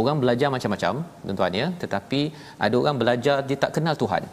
Orang 0.00 0.18
belajar 0.22 0.48
macam-macam, 0.54 0.94
tuan-tuan 1.24 1.54
ya, 1.60 1.66
tetapi 1.82 2.20
ada 2.66 2.74
orang 2.82 2.96
belajar 3.02 3.36
dia 3.48 3.58
tak 3.64 3.72
kenal 3.76 3.94
Tuhan. 4.02 4.24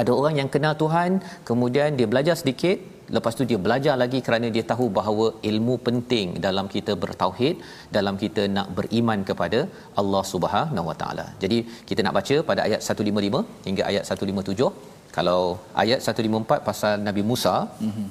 Ada 0.00 0.10
orang 0.18 0.34
yang 0.40 0.48
kenal 0.54 0.74
Tuhan, 0.82 1.20
kemudian 1.48 1.98
dia 1.98 2.08
belajar 2.12 2.34
sedikit, 2.40 2.78
lepas 3.16 3.32
tu 3.38 3.44
dia 3.50 3.58
belajar 3.64 3.94
lagi 4.02 4.18
kerana 4.26 4.46
dia 4.54 4.64
tahu 4.72 4.86
bahawa 4.98 5.26
ilmu 5.50 5.74
penting 5.86 6.28
dalam 6.46 6.66
kita 6.74 6.92
bertauhid 7.02 7.56
dalam 7.96 8.14
kita 8.22 8.42
nak 8.56 8.68
beriman 8.78 9.20
kepada 9.30 9.60
Allah 10.02 10.22
Subhanahu 10.32 10.88
Wa 10.90 10.96
Taala. 11.02 11.26
Jadi 11.42 11.58
kita 11.88 12.00
nak 12.06 12.16
baca 12.18 12.36
pada 12.50 12.60
ayat 12.68 12.80
155 12.94 13.42
hingga 13.68 13.84
ayat 13.90 14.04
157. 14.16 14.70
Kalau 15.16 15.40
ayat 15.82 15.98
154 16.12 16.68
pasal 16.68 16.94
Nabi 17.08 17.22
Musa 17.30 17.54
mm-hmm. 17.88 18.06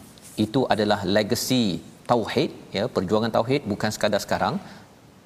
itu 0.45 0.61
adalah 0.73 0.99
legacy 1.17 1.65
tauhid 2.11 2.51
ya 2.77 2.83
perjuangan 2.95 3.33
tauhid 3.37 3.63
bukan 3.73 3.91
sekadar 3.97 4.21
sekarang. 4.27 4.55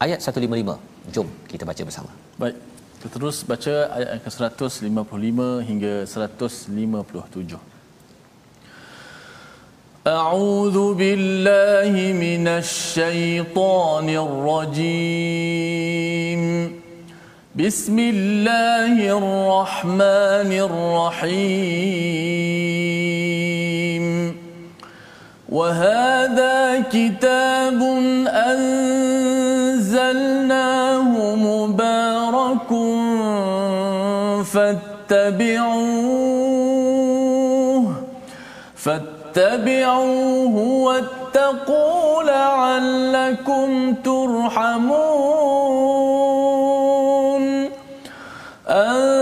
Ayat 0.05 0.19
155. 0.31 1.11
Jom 1.15 1.27
kita 1.51 1.63
baca 1.71 1.81
bersama. 1.89 2.11
Baik. 2.41 2.57
Kita 2.95 3.07
terus 3.15 3.37
baca 3.49 3.73
ayat 3.97 4.11
ke-155 4.25 5.39
hingga 5.69 5.93
157. 6.09 7.74
أعوذ 10.07 10.93
بالله 10.93 12.13
من 12.13 12.47
الشيطان 12.47 14.09
الرجيم. 14.09 15.21
بسم 17.55 17.99
الله 17.99 19.17
الرحمن 19.17 20.51
الرحيم. 20.69 21.55
وهذا 25.49 26.85
كتاب 26.93 27.81
أنزلناه 28.29 28.85
مبارك 31.35 32.69
فاتبعوه 34.45 35.85
فاتبعوه. 38.75 39.14
فاتبعوه 39.35 40.55
واتقوا 40.57 42.23
لعلكم 42.23 43.93
ترحمون. 43.93 45.25
أن 48.67 49.14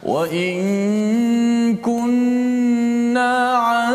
وإن 0.03 1.75
كنا 1.75 3.51
عن 3.53 3.93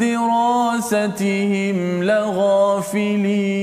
دراستهم 0.00 1.78
لغافلين. 2.02 3.53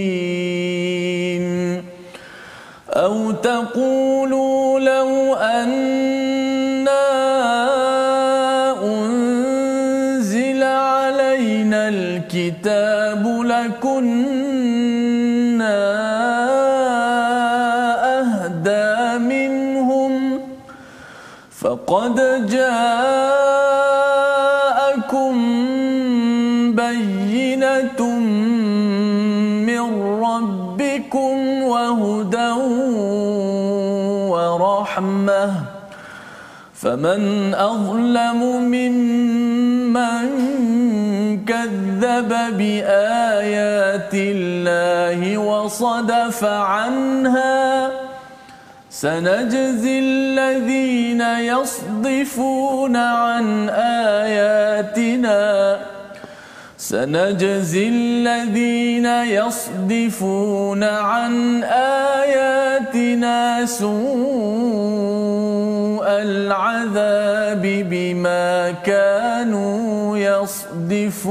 جاءكم 22.52 23.72
بينة 26.76 28.02
من 29.68 29.84
ربكم 30.24 31.62
وهدى 31.64 32.52
ورحمة 34.32 35.54
فمن 36.74 37.54
أظلم 37.54 38.42
ممن 38.62 40.28
كذب 41.46 42.32
بآيات 42.58 44.14
الله 44.14 45.38
وصدف 45.38 46.44
عنها 46.44 47.91
سنجزي 49.02 50.00
الذين 50.00 51.22
يصدفون 51.22 52.96
عن 52.96 53.70
آياتنا. 54.22 55.42
سنجزي 56.78 57.88
الذين 57.88 59.06
يصدفون 59.06 60.84
عن 60.84 61.64
آياتنا 62.22 63.66
سوء 63.66 63.98
العذاب 66.06 67.62
بما 67.66 68.72
كانوا 68.86 70.18
يصدفون. 70.18 71.22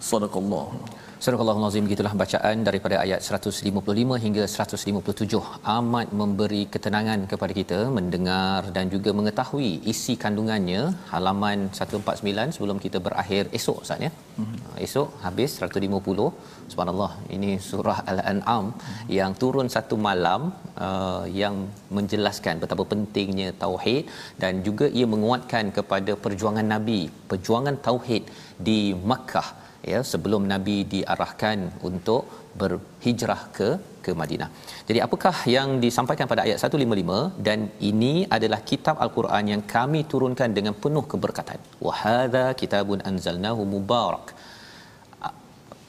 صدق 0.00 0.36
الله. 0.36 0.91
Surah 1.24 1.42
Al-Azim 1.42 1.84
gitulah 1.90 2.12
bacaan 2.20 2.56
daripada 2.66 2.96
ayat 3.02 3.20
155 3.26 4.16
hingga 4.24 4.44
157 4.54 5.38
amat 5.74 6.08
memberi 6.20 6.62
ketenangan 6.74 7.20
kepada 7.32 7.52
kita 7.58 7.78
mendengar 7.98 8.58
dan 8.76 8.90
juga 8.94 9.10
mengetahui 9.18 9.68
isi 9.92 10.14
kandungannya 10.24 10.80
halaman 11.12 11.60
149 11.78 12.56
sebelum 12.56 12.80
kita 12.86 12.98
berakhir 13.06 13.44
esok 13.58 13.78
Ustaz 13.84 14.02
ya. 14.06 14.10
Mm-hmm. 14.40 14.82
Esok 14.86 15.08
habis 15.26 15.50
150 15.62 16.26
subhanallah 16.72 17.12
ini 17.36 17.52
surah 17.68 17.98
Al-An'am 18.14 18.64
mm-hmm. 18.74 19.06
yang 19.18 19.32
turun 19.44 19.70
satu 19.76 19.94
malam 20.08 20.50
uh, 20.88 21.24
yang 21.42 21.54
menjelaskan 21.98 22.66
betapa 22.66 22.86
pentingnya 22.94 23.50
tauhid 23.64 24.10
dan 24.42 24.66
juga 24.66 24.88
ia 24.98 25.06
menguatkan 25.14 25.70
kepada 25.78 26.14
perjuangan 26.26 26.68
nabi 26.74 27.00
perjuangan 27.32 27.78
tauhid 27.88 28.24
di 28.68 28.80
Makkah 29.12 29.61
ya 29.92 30.00
sebelum 30.10 30.42
nabi 30.52 30.76
diarahkan 30.94 31.58
untuk 31.88 32.22
berhijrah 32.60 33.40
ke 33.56 33.68
ke 34.04 34.12
Madinah. 34.20 34.48
Jadi 34.88 34.98
apakah 35.06 35.34
yang 35.54 35.68
disampaikan 35.84 36.26
pada 36.32 36.42
ayat 36.46 36.58
155 36.58 37.46
dan 37.46 37.58
ini 37.90 38.14
adalah 38.36 38.60
kitab 38.70 38.96
al-Quran 39.04 39.44
yang 39.52 39.62
kami 39.74 40.00
turunkan 40.12 40.50
dengan 40.58 40.74
penuh 40.84 41.04
keberkatan. 41.12 41.58
Wa 41.86 41.94
hadza 42.02 42.46
kitabun 42.62 43.00
anzalnahu 43.10 43.64
mubarak. 43.74 44.26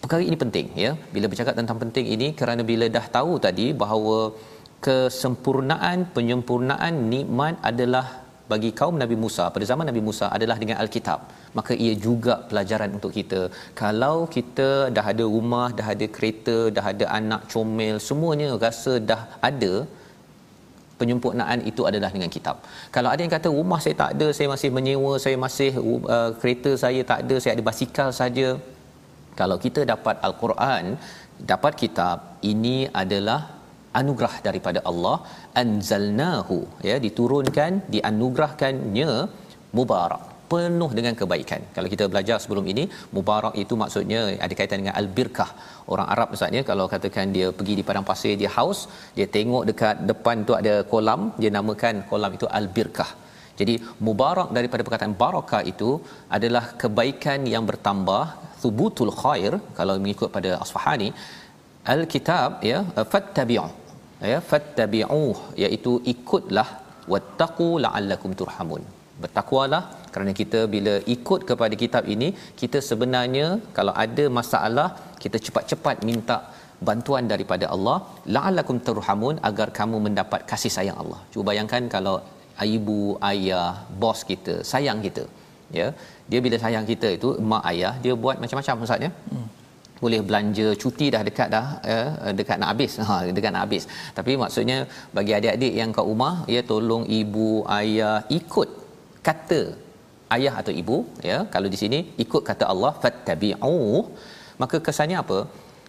Perkara 0.04 0.22
ini 0.30 0.38
penting 0.44 0.68
ya. 0.86 0.92
Bila 1.16 1.26
bercakap 1.32 1.56
tentang 1.60 1.78
penting 1.84 2.06
ini 2.16 2.28
kerana 2.40 2.62
bila 2.72 2.86
dah 2.98 3.06
tahu 3.18 3.34
tadi 3.46 3.68
bahawa 3.84 4.18
kesempurnaan 4.88 5.98
penyempurnaan 6.16 6.96
nikmat 7.14 7.56
adalah 7.70 8.23
bagi 8.54 8.70
kaum 8.80 8.96
Nabi 9.04 9.18
Musa 9.24 9.46
pada 9.56 9.66
zaman 9.72 9.88
Nabi 9.92 10.02
Musa 10.08 10.28
adalah 10.38 10.58
dengan 10.62 10.78
Alkitab 10.84 11.20
maka 11.58 11.74
ia 11.86 11.94
juga 12.06 12.36
pelajaran 12.52 12.92
untuk 12.98 13.14
kita 13.18 13.42
kalau 13.82 14.16
kita 14.36 14.70
dah 14.98 15.06
ada 15.14 15.26
rumah 15.36 15.68
dah 15.80 15.88
ada 15.96 16.08
kereta 16.16 16.58
dah 16.78 16.86
ada 16.94 17.08
anak 17.20 17.44
comel 17.54 17.98
semuanya 18.10 18.50
rasa 18.66 18.96
dah 19.12 19.22
ada 19.50 19.74
penyempurnaan 21.04 21.60
itu 21.72 21.82
adalah 21.90 22.10
dengan 22.16 22.32
kitab. 22.36 22.58
Kalau 22.96 23.10
ada 23.14 23.22
yang 23.24 23.34
kata 23.36 23.48
rumah 23.60 23.80
saya 23.84 23.96
tak 24.02 24.12
ada, 24.16 24.28
saya 24.38 24.48
masih 24.54 24.70
menyewa, 24.78 25.14
saya 25.24 25.38
masih 25.46 25.72
uh, 26.16 26.32
kereta 26.40 26.72
saya 26.84 27.02
tak 27.12 27.20
ada, 27.26 27.36
saya 27.44 27.54
ada 27.56 27.66
basikal 27.72 28.10
saja. 28.22 28.48
Kalau 29.40 29.58
kita 29.66 29.82
dapat 29.94 30.16
al-Quran, 30.28 30.84
dapat 31.52 31.74
kitab, 31.82 32.18
ini 32.52 32.78
adalah 33.02 33.40
anugerah 34.00 34.36
daripada 34.48 34.80
Allah 34.92 35.18
anzalnahu 35.64 36.58
ya 36.90 36.98
diturunkan 37.06 37.72
dianugerahkannya 37.96 39.12
mubarak 39.78 40.24
penuh 40.52 40.90
dengan 40.98 41.14
kebaikan. 41.20 41.62
Kalau 41.76 41.88
kita 41.94 42.06
belajar 42.12 42.38
sebelum 42.44 42.66
ini, 42.74 42.84
mubarak 43.16 43.56
itu 43.64 43.74
maksudnya 43.82 44.22
ada 44.46 44.54
kaitan 44.60 44.80
dengan 44.82 44.96
al-birkah. 45.02 45.50
Orang 45.94 46.08
Arab 46.14 46.28
misalnya 46.36 46.62
kalau 46.70 46.86
katakan 46.94 47.34
dia 47.36 47.48
pergi 47.58 47.74
di 47.80 47.84
padang 47.88 48.06
pasir, 48.10 48.34
dia 48.42 48.52
haus, 48.58 48.80
dia 49.18 49.28
tengok 49.36 49.64
dekat 49.70 49.96
depan 50.12 50.46
tu 50.48 50.54
ada 50.62 50.74
kolam, 50.94 51.22
dia 51.42 51.52
namakan 51.58 51.98
kolam 52.12 52.34
itu 52.38 52.48
al-birkah. 52.60 53.12
Jadi 53.60 53.74
mubarak 54.06 54.50
daripada 54.58 54.82
perkataan 54.86 55.16
barakah 55.24 55.62
itu 55.72 55.90
adalah 56.38 56.66
kebaikan 56.82 57.40
yang 57.54 57.66
bertambah, 57.70 58.24
thubutul 58.62 59.14
khair 59.22 59.54
kalau 59.78 59.96
mengikut 60.04 60.30
pada 60.38 60.52
Asfahani, 60.64 61.10
al-kitab 61.94 62.52
ya 62.72 62.80
fattabi'u 63.14 63.70
ya 64.32 64.40
fattabi'u 64.52 65.26
iaitu 65.64 65.94
ikutlah 66.14 66.68
wattaqu 67.14 67.70
la'allakum 67.86 68.34
turhamun 68.42 68.84
bertakwalah 69.22 69.84
kerana 70.14 70.32
kita 70.42 70.60
bila 70.76 70.94
ikut 71.16 71.42
kepada 71.50 71.76
kitab 71.84 72.04
ini 72.16 72.30
kita 72.62 72.80
sebenarnya 72.90 73.48
kalau 73.78 73.94
ada 74.06 74.26
masalah 74.40 74.88
kita 75.24 75.38
cepat-cepat 75.46 75.98
minta 76.10 76.38
bantuan 76.88 77.26
daripada 77.34 77.66
Allah 77.76 77.98
la'allakum 78.36 78.78
turhamun 78.88 79.36
agar 79.50 79.68
kamu 79.80 79.98
mendapat 80.08 80.42
kasih 80.52 80.72
sayang 80.78 80.98
Allah. 81.04 81.20
Cuba 81.34 81.46
bayangkan 81.50 81.84
kalau 81.96 82.16
ibu, 82.76 83.02
ayah, 83.32 83.70
bos 84.02 84.22
kita 84.32 84.56
sayang 84.72 85.00
kita. 85.08 85.24
Ya. 85.80 85.88
Dia 86.30 86.40
bila 86.46 86.58
sayang 86.64 86.86
kita 86.92 87.10
itu 87.18 87.30
mak 87.52 87.64
ayah 87.72 87.94
dia 88.04 88.14
buat 88.24 88.38
macam-macam 88.44 88.86
ustaz 88.88 89.06
ya. 89.08 89.12
Hmm. 89.32 89.48
Boleh 90.04 90.20
belanja 90.28 90.68
cuti 90.82 91.08
dah 91.16 91.22
dekat 91.30 91.50
dah 91.56 91.68
ya, 91.92 92.00
dekat 92.40 92.58
nak 92.62 92.70
habis. 92.74 92.94
Ha 93.08 93.16
dekat 93.38 93.52
nak 93.56 93.64
habis. 93.66 93.84
Tapi 94.18 94.32
maksudnya 94.44 94.78
bagi 95.18 95.34
adik-adik 95.40 95.74
yang 95.82 95.92
kat 95.98 96.06
rumah 96.12 96.36
ya 96.56 96.62
tolong 96.72 97.06
ibu, 97.22 97.50
ayah 97.80 98.18
ikut 98.40 98.70
kata 99.28 99.62
ayah 100.36 100.54
atau 100.62 100.74
ibu 100.82 100.98
ya. 101.30 101.40
Kalau 101.56 101.70
di 101.74 101.80
sini 101.84 102.00
ikut 102.26 102.44
kata 102.50 102.66
Allah 102.74 102.94
fattabi'u. 103.04 103.82
Maka 104.62 104.78
kesannya 104.88 105.20
apa? 105.24 105.40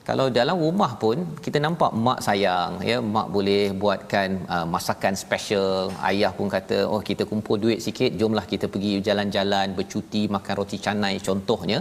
Kalau 0.08 0.24
dalam 0.38 0.56
rumah 0.64 0.90
pun 1.02 1.18
kita 1.44 1.58
nampak 1.64 1.92
mak 2.06 2.18
sayang 2.26 2.72
ya 2.88 2.96
mak 3.14 3.28
boleh 3.36 3.62
buatkan 3.82 4.28
uh, 4.54 4.66
masakan 4.74 5.14
special. 5.22 5.88
Ayah 6.08 6.32
pun 6.38 6.48
kata 6.56 6.78
oh 6.94 7.00
kita 7.08 7.24
kumpul 7.30 7.56
duit 7.62 7.80
sikit 7.86 8.12
jomlah 8.20 8.44
kita 8.52 8.68
pergi 8.74 8.92
jalan-jalan 9.06 9.72
bercuti 9.78 10.22
makan 10.34 10.54
roti 10.60 10.78
canai 10.86 11.14
contohnya 11.28 11.78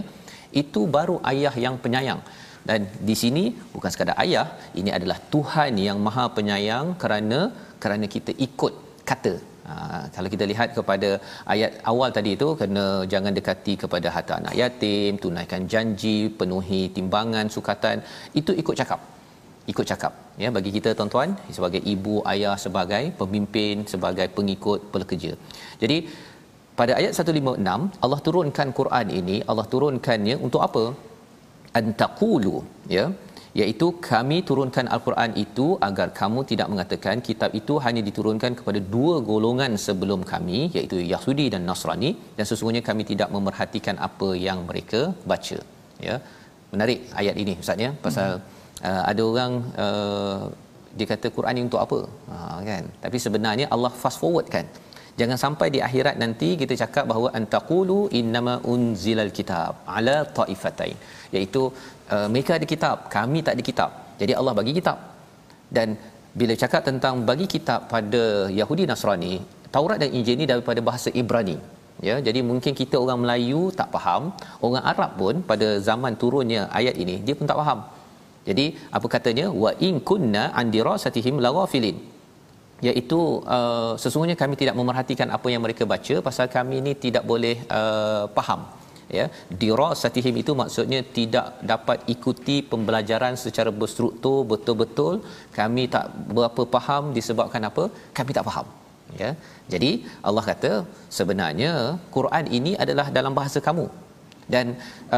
itu 0.62 0.82
baru 0.96 1.16
ayah 1.32 1.54
yang 1.64 1.76
penyayang 1.84 2.20
dan 2.68 2.80
di 3.08 3.14
sini 3.22 3.44
bukan 3.74 3.90
sekadar 3.94 4.16
ayah 4.24 4.46
ini 4.80 4.90
adalah 4.98 5.18
Tuhan 5.34 5.72
yang 5.86 5.98
maha 6.06 6.26
penyayang 6.36 6.86
kerana 7.02 7.40
kerana 7.82 8.06
kita 8.14 8.34
ikut 8.48 8.74
kata 9.10 9.34
Ha, 9.68 9.74
kalau 10.14 10.28
kita 10.32 10.44
lihat 10.50 10.68
kepada 10.76 11.10
ayat 11.52 11.72
awal 11.90 12.10
tadi 12.16 12.30
itu 12.36 12.48
kena 12.60 12.86
jangan 13.12 13.32
dekati 13.38 13.74
kepada 13.82 14.08
harta 14.14 14.32
anak 14.40 14.54
yatim, 14.60 15.16
tunaikan 15.22 15.62
janji, 15.72 16.18
penuhi 16.40 16.82
timbangan 16.96 17.48
sukatan, 17.56 18.04
itu 18.40 18.52
ikut 18.62 18.76
cakap. 18.80 19.00
Ikut 19.72 19.86
cakap 19.90 20.12
ya 20.42 20.48
bagi 20.56 20.70
kita 20.76 20.90
tuan-tuan 20.98 21.30
sebagai 21.56 21.80
ibu, 21.92 22.16
ayah, 22.32 22.56
sebagai 22.64 23.04
pemimpin, 23.20 23.88
sebagai 23.92 24.28
pengikut 24.36 24.80
pekerja. 24.92 25.32
Jadi 25.82 25.98
pada 26.78 26.92
ayat 27.00 27.12
156 27.18 28.04
Allah 28.04 28.20
turunkan 28.26 28.68
Quran 28.78 29.06
ini, 29.18 29.36
Allah 29.50 29.66
turunkannya 29.72 30.34
untuk 30.46 30.62
apa? 30.68 30.84
Antaqulu 31.80 32.56
ya. 32.96 33.04
Iaitu 33.60 33.86
kami 34.06 34.36
turunkan 34.48 34.86
al-Quran 34.94 35.30
itu 35.42 35.66
agar 35.88 36.08
kamu 36.20 36.40
tidak 36.50 36.68
mengatakan 36.72 37.22
kitab 37.26 37.50
itu 37.60 37.74
hanya 37.84 38.02
diturunkan 38.08 38.52
kepada 38.58 38.80
dua 38.94 39.16
golongan 39.28 39.72
sebelum 39.84 40.20
kami 40.32 40.58
iaitu 40.76 40.98
Yahudi 41.12 41.46
dan 41.54 41.62
Nasrani. 41.68 42.10
Dan 42.36 42.44
sesungguhnya 42.50 42.82
kami 42.88 43.04
tidak 43.10 43.30
memerhatikan 43.36 43.98
apa 44.08 44.30
yang 44.46 44.60
mereka 44.70 45.00
baca 45.32 45.58
ya. 46.08 46.16
Menarik 46.72 47.00
ayat 47.22 47.36
ini 47.42 47.54
ustaz 47.62 47.84
ya. 47.86 47.90
Pasal 48.06 48.30
hmm. 48.32 48.82
uh, 48.90 49.02
ada 49.10 49.22
orang 49.30 49.52
uh, 49.84 50.42
dia 50.98 51.06
kata 51.12 51.30
Quran 51.36 51.54
ini 51.58 51.66
untuk 51.68 51.82
apa? 51.86 52.00
Ha, 52.32 52.36
kan. 52.70 52.84
Tapi 53.04 53.18
sebenarnya 53.26 53.66
Allah 53.74 53.92
fast 54.02 54.18
forward 54.22 54.48
kan 54.56 54.66
jangan 55.20 55.38
sampai 55.44 55.68
di 55.74 55.80
akhirat 55.86 56.16
nanti 56.22 56.48
kita 56.60 56.74
cakap 56.82 57.04
bahawa 57.10 57.28
antaqulu 57.38 57.98
innama 58.20 58.54
unzilal 58.72 59.32
kitab 59.38 59.72
ala 59.96 60.16
taifatain. 60.38 60.96
Iaitu 61.34 61.62
uh, 62.14 62.26
mereka 62.32 62.52
ada 62.58 62.66
kitab 62.72 62.96
kami 63.16 63.40
tak 63.46 63.56
ada 63.56 63.64
kitab. 63.70 63.90
Jadi 64.20 64.32
Allah 64.40 64.54
bagi 64.60 64.74
kitab. 64.78 64.98
Dan 65.76 65.88
bila 66.40 66.54
cakap 66.62 66.82
tentang 66.88 67.14
bagi 67.28 67.46
kitab 67.54 67.80
pada 67.92 68.22
Yahudi 68.60 68.84
Nasrani 68.90 69.34
Taurat 69.74 69.98
dan 70.02 70.10
Injil 70.16 70.36
ini 70.38 70.46
daripada 70.52 70.80
bahasa 70.88 71.08
Ibrani. 71.20 71.56
Ya 72.06 72.16
jadi 72.26 72.40
mungkin 72.50 72.72
kita 72.80 72.96
orang 73.02 73.18
Melayu 73.22 73.60
tak 73.78 73.88
faham 73.94 74.22
orang 74.66 74.84
Arab 74.92 75.10
pun 75.20 75.34
pada 75.50 75.68
zaman 75.88 76.14
turunnya 76.22 76.62
ayat 76.78 76.96
ini 77.02 77.16
dia 77.26 77.34
pun 77.38 77.46
tak 77.50 77.58
faham. 77.60 77.80
Jadi 78.48 78.66
apa 78.96 79.06
katanya? 79.14 79.46
Wa 79.62 79.70
in 79.88 79.96
kunna 80.08 80.42
an 80.60 80.68
dirasatihim 80.74 81.36
laghafilin 81.46 81.98
iaitu 82.86 83.18
uh, 83.56 83.92
sesungguhnya 84.02 84.36
kami 84.42 84.54
tidak 84.60 84.76
memerhatikan 84.80 85.28
apa 85.36 85.48
yang 85.52 85.62
mereka 85.66 85.84
baca 85.92 86.16
pasal 86.26 86.46
kami 86.56 86.76
ini 86.82 86.92
tidak 87.04 87.24
boleh 87.32 87.56
uh, 87.78 88.24
faham 88.36 88.62
ya. 89.18 89.26
Dirasatihim 89.62 90.36
itu 90.42 90.52
maksudnya 90.62 91.00
tidak 91.18 91.46
dapat 91.72 91.98
ikuti 92.14 92.56
pembelajaran 92.72 93.34
secara 93.44 93.72
berstruktur 93.82 94.38
betul-betul. 94.52 95.14
Kami 95.58 95.84
tak 95.96 96.06
berapa 96.36 96.64
faham 96.76 97.12
disebabkan 97.18 97.68
apa? 97.70 97.84
Kami 98.18 98.32
tak 98.38 98.46
faham 98.48 98.68
ya. 99.22 99.30
Jadi 99.72 99.90
Allah 100.28 100.44
kata 100.50 100.72
sebenarnya 101.18 101.72
Quran 102.16 102.46
ini 102.58 102.74
adalah 102.84 103.08
dalam 103.18 103.34
bahasa 103.40 103.60
kamu. 103.68 103.86
Dan 104.54 104.66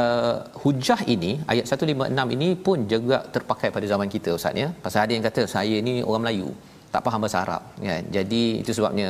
uh, 0.00 0.36
hujah 0.62 1.00
ini 1.14 1.30
ayat 1.52 1.66
156 1.74 2.34
ini 2.36 2.48
pun 2.66 2.78
juga 2.92 3.18
terpakai 3.34 3.68
pada 3.76 3.86
zaman 3.92 4.08
kita 4.14 4.32
ustaz 4.38 4.62
ya. 4.62 4.68
Pasal 4.84 5.00
ada 5.04 5.12
yang 5.16 5.26
kata 5.28 5.44
saya 5.54 5.76
ni 5.88 5.94
orang 6.08 6.22
Melayu 6.24 6.50
tak 6.96 7.04
faham 7.06 7.22
bahasa 7.24 7.38
Arab. 7.44 7.62
Kan 7.86 8.04
jadi 8.16 8.42
itu 8.64 8.72
sebabnya 8.78 9.08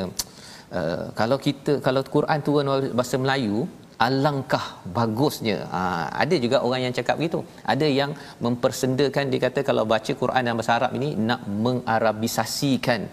uh, 0.78 1.04
kalau 1.20 1.38
kita 1.46 1.74
kalau 1.86 2.02
Quran 2.16 2.38
turun 2.46 2.70
bahasa 2.98 3.16
Melayu 3.24 3.58
alangkah 4.06 4.64
bagusnya. 4.96 5.56
Ha, 5.72 5.80
ada 6.22 6.36
juga 6.44 6.56
orang 6.66 6.80
yang 6.86 6.94
cakap 6.98 7.16
begitu. 7.20 7.40
Ada 7.72 7.86
yang 8.00 8.10
mempersendakan 8.44 9.32
dia 9.32 9.40
kata 9.46 9.60
kalau 9.68 9.84
baca 9.92 10.12
Quran 10.22 10.40
dalam 10.44 10.58
bahasa 10.60 10.76
Arab 10.78 10.92
ini 10.98 11.08
nak 11.28 11.40
mengarabisasikan 11.64 13.08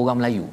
orang 0.00 0.18
Melayu. 0.20 0.46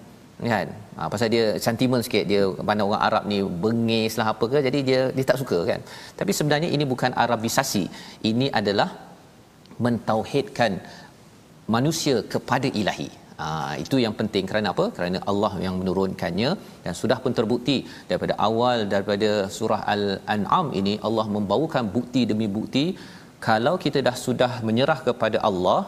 Kan? 0.53 0.67
Ha, 0.97 1.07
pasal 1.11 1.27
dia 1.35 1.43
sentimen 1.65 2.01
sikit 2.05 2.25
dia 2.31 2.41
pandang 2.69 2.89
orang 2.91 3.03
Arab 3.07 3.23
ni 3.31 3.39
bengis 3.63 4.13
lah 4.19 4.27
apa 4.33 4.45
ke 4.51 4.59
jadi 4.67 4.79
dia 4.89 5.01
dia 5.15 5.25
tak 5.31 5.39
suka 5.41 5.59
kan? 5.69 5.79
Tapi 6.19 6.31
sebenarnya 6.37 6.69
ini 6.75 6.85
bukan 6.93 7.13
arabisasi. 7.25 7.83
Ini 8.31 8.49
adalah 8.59 8.89
mentauhidkan 9.85 10.81
manusia 11.75 12.17
kepada 12.33 12.67
ilahi 12.81 13.24
Itu 13.83 13.95
yang 14.05 14.15
penting. 14.19 14.45
Kerana 14.51 14.69
apa? 14.75 14.85
Kerana 14.97 15.19
Allah 15.31 15.53
yang 15.65 15.75
menurunkannya. 15.81 16.51
Dan 16.85 16.93
sudah 17.01 17.17
pun 17.23 17.33
terbukti 17.39 17.77
daripada 18.09 18.35
awal 18.47 18.87
daripada 18.93 19.29
surah 19.57 19.81
Al-An'am 19.95 20.69
ini 20.79 20.95
Allah 21.09 21.27
membawakan 21.35 21.91
bukti 21.97 22.23
demi 22.31 22.47
bukti. 22.57 22.85
Kalau 23.47 23.75
kita 23.85 23.99
dah 24.07 24.15
sudah 24.25 24.51
menyerah 24.67 24.99
kepada 25.07 25.39
Allah 25.49 25.81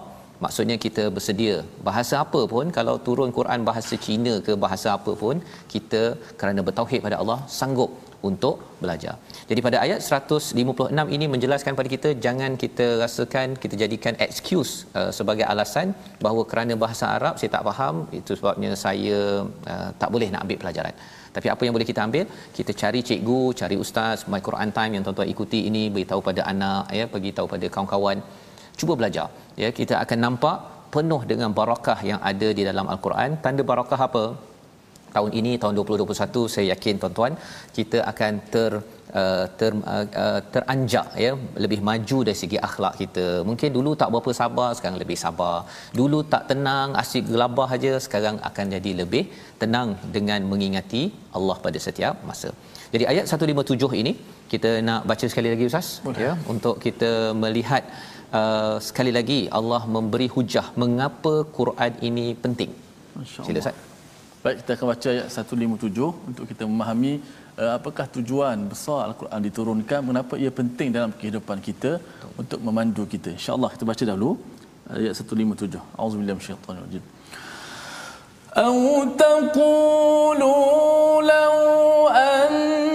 maksudnya 0.43 0.75
kita 0.85 1.03
bersedia. 1.15 1.55
Bahasa 1.87 2.15
apa 2.23 2.41
pun 2.53 2.65
kalau 2.77 2.95
turun 3.05 3.31
Quran 3.37 3.61
bahasa 3.69 3.95
Cina 4.05 4.33
ke 4.47 4.53
bahasa 4.65 4.87
apa 4.97 5.13
pun 5.23 5.35
kita 5.73 6.03
kerana 6.39 6.61
bertauhid 6.67 7.01
pada 7.05 7.17
Allah 7.21 7.39
sanggup 7.59 7.91
untuk 8.29 8.55
belajar. 8.83 9.15
Jadi 9.49 9.59
pada 9.65 9.77
ayat 9.85 9.99
156 10.01 11.15
ini 11.15 11.25
menjelaskan 11.33 11.77
pada 11.79 11.89
kita 11.95 12.09
jangan 12.25 12.57
kita 12.63 12.85
rasakan 13.03 13.53
kita 13.63 13.75
jadikan 13.83 14.13
excuse 14.25 14.73
uh, 14.99 15.11
sebagai 15.17 15.45
alasan 15.51 15.93
bahawa 16.25 16.41
kerana 16.51 16.73
bahasa 16.83 17.05
Arab 17.17 17.37
saya 17.39 17.51
tak 17.55 17.63
faham 17.69 17.95
itu 18.19 18.33
sebabnya 18.39 18.71
saya 18.85 19.19
uh, 19.73 19.89
tak 20.01 20.09
boleh 20.15 20.29
nak 20.33 20.43
ambil 20.45 20.59
pelajaran. 20.63 20.95
Tapi 21.37 21.47
apa 21.53 21.61
yang 21.65 21.73
boleh 21.75 21.87
kita 21.91 22.01
ambil? 22.07 22.25
Kita 22.57 22.71
cari 22.81 22.99
cikgu, 23.07 23.41
cari 23.59 23.75
ustaz, 23.83 24.25
My 24.31 24.41
Quran 24.47 24.69
Time 24.77 24.91
yang 24.97 25.03
tuan-tuan 25.05 25.29
ikuti 25.33 25.59
ini, 25.69 25.83
beritahu 25.93 26.21
pada 26.29 26.41
anak 26.51 26.89
ya, 26.99 27.05
bagi 27.13 27.29
tahu 27.37 27.47
pada 27.53 27.65
kawan-kawan. 27.73 28.17
Cuba 28.79 28.93
belajar. 28.99 29.27
Ya, 29.61 29.69
kita 29.79 30.01
akan 30.03 30.19
nampak 30.25 30.57
penuh 30.95 31.21
dengan 31.31 31.53
barakah 31.59 31.99
yang 32.09 32.19
ada 32.31 32.49
di 32.57 32.63
dalam 32.69 32.89
Al-Quran. 32.93 33.37
Tanda 33.43 33.61
barakah 33.71 33.99
apa? 34.07 34.23
Tahun 35.15 35.31
ini 35.39 35.51
tahun 35.61 35.73
2021 35.79 36.53
saya 36.53 36.65
yakin 36.73 36.95
tuan-tuan 37.01 37.33
kita 37.77 37.99
akan 38.11 38.33
ter 38.53 38.71
uh, 39.19 39.45
ter 39.59 39.71
uh, 39.93 40.05
uh, 40.23 40.39
teranjak 40.53 41.07
ya 41.25 41.31
lebih 41.63 41.79
maju 41.89 42.17
dari 42.27 42.37
segi 42.41 42.57
akhlak 42.69 42.95
kita 43.01 43.25
mungkin 43.49 43.69
dulu 43.77 43.93
tak 44.01 44.11
berapa 44.13 44.33
sabar 44.39 44.69
sekarang 44.77 44.99
lebih 45.03 45.17
sabar 45.23 45.55
dulu 45.99 46.19
tak 46.33 46.43
tenang 46.51 46.89
asyik 47.03 47.25
gelabah 47.33 47.69
aja 47.77 47.93
sekarang 48.07 48.37
akan 48.49 48.75
jadi 48.75 48.93
lebih 49.01 49.23
tenang 49.63 49.91
dengan 50.17 50.41
mengingati 50.51 51.03
Allah 51.39 51.57
pada 51.67 51.81
setiap 51.87 52.17
masa 52.31 52.51
jadi 52.95 53.05
ayat 53.13 53.25
157 53.37 54.01
ini 54.01 54.13
kita 54.51 54.69
nak 54.89 55.01
baca 55.11 55.25
sekali 55.31 55.49
lagi 55.53 55.65
ustaz 55.71 55.89
Boleh. 56.07 56.21
ya 56.25 56.33
untuk 56.53 56.75
kita 56.85 57.11
melihat 57.43 57.83
uh, 58.39 58.75
sekali 58.89 59.13
lagi 59.19 59.39
Allah 59.59 59.81
memberi 59.95 60.27
hujah 60.35 60.67
mengapa 60.83 61.35
Quran 61.59 61.93
ini 62.09 62.27
penting 62.45 62.73
Sila 63.25 63.59
Ustaz. 63.63 63.77
Baik, 64.46 64.56
kita 64.60 64.70
akan 64.76 64.86
baca 64.92 65.08
ayat 65.14 65.26
157 65.30 66.30
untuk 66.30 66.44
kita 66.50 66.62
memahami 66.70 67.12
uh, 67.62 67.72
apakah 67.78 68.06
tujuan 68.16 68.56
besar 68.72 68.98
Al-Quran 69.08 69.40
diturunkan, 69.48 70.00
mengapa 70.08 70.34
ia 70.44 70.50
penting 70.60 70.88
dalam 70.96 71.10
kehidupan 71.20 71.58
kita 71.68 71.90
untuk 72.40 72.58
memandu 72.66 73.04
kita. 73.14 73.30
Insya-Allah 73.38 73.70
kita 73.74 73.84
baca 73.90 74.04
dahulu 74.10 74.30
ayat 74.98 75.14
157. 75.14 75.78
Auzubillahi 76.02 76.36
minasyaitanir 76.38 76.84
rajim. 76.86 77.04
أو 78.56 79.04
تقولوا 79.16 80.52
لو 81.22 82.08
أنا 82.08 82.92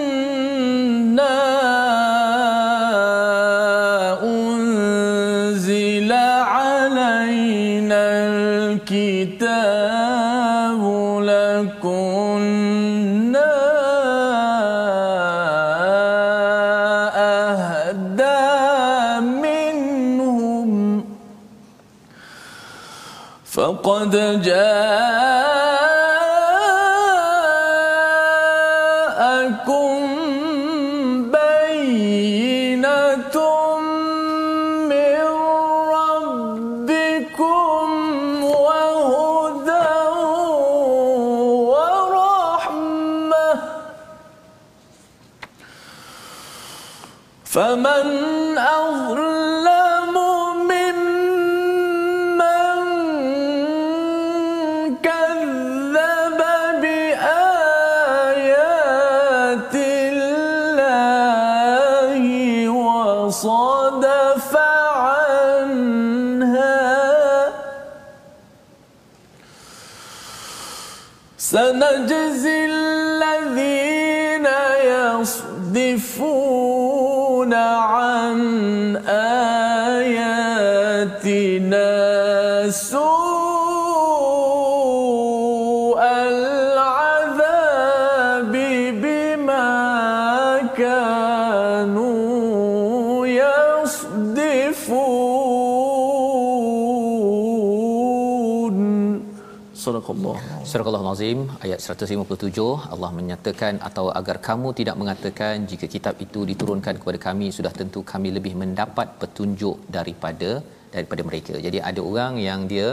فقد 24.02 24.42
جاءكم 24.42 24.71
سنجزي 71.93 72.65
الذين 72.65 74.47
يصدفون 75.85 77.53
عن 77.55 78.41
آياتنا 79.07 80.31
سوء 82.71 83.13
العذاب 86.33 87.33
بما 89.03 89.69
كانوا 90.77 92.07
يصدفون. 93.27 94.33
صدق 99.75 100.11
الله. 100.11 100.52
Surah 100.73 100.91
Al-Azim 100.99 101.39
ayat 101.65 101.81
157 101.95 102.63
Allah 102.95 103.09
menyatakan 103.17 103.75
atau 103.89 104.05
agar 104.19 104.37
kamu 104.47 104.69
tidak 104.79 104.97
mengatakan 105.01 105.67
jika 105.71 105.87
kitab 105.95 106.15
itu 106.25 106.41
diturunkan 106.51 106.95
kepada 107.01 107.19
kami 107.25 107.47
sudah 107.57 107.73
tentu 107.81 108.01
kami 108.13 108.29
lebih 108.37 108.55
mendapat 108.63 109.09
petunjuk 109.23 109.77
daripada 109.97 110.51
daripada 110.95 111.23
mereka. 111.29 111.55
Jadi 111.67 111.79
ada 111.89 112.01
orang 112.11 112.33
yang 112.47 112.61
dia 112.73 112.89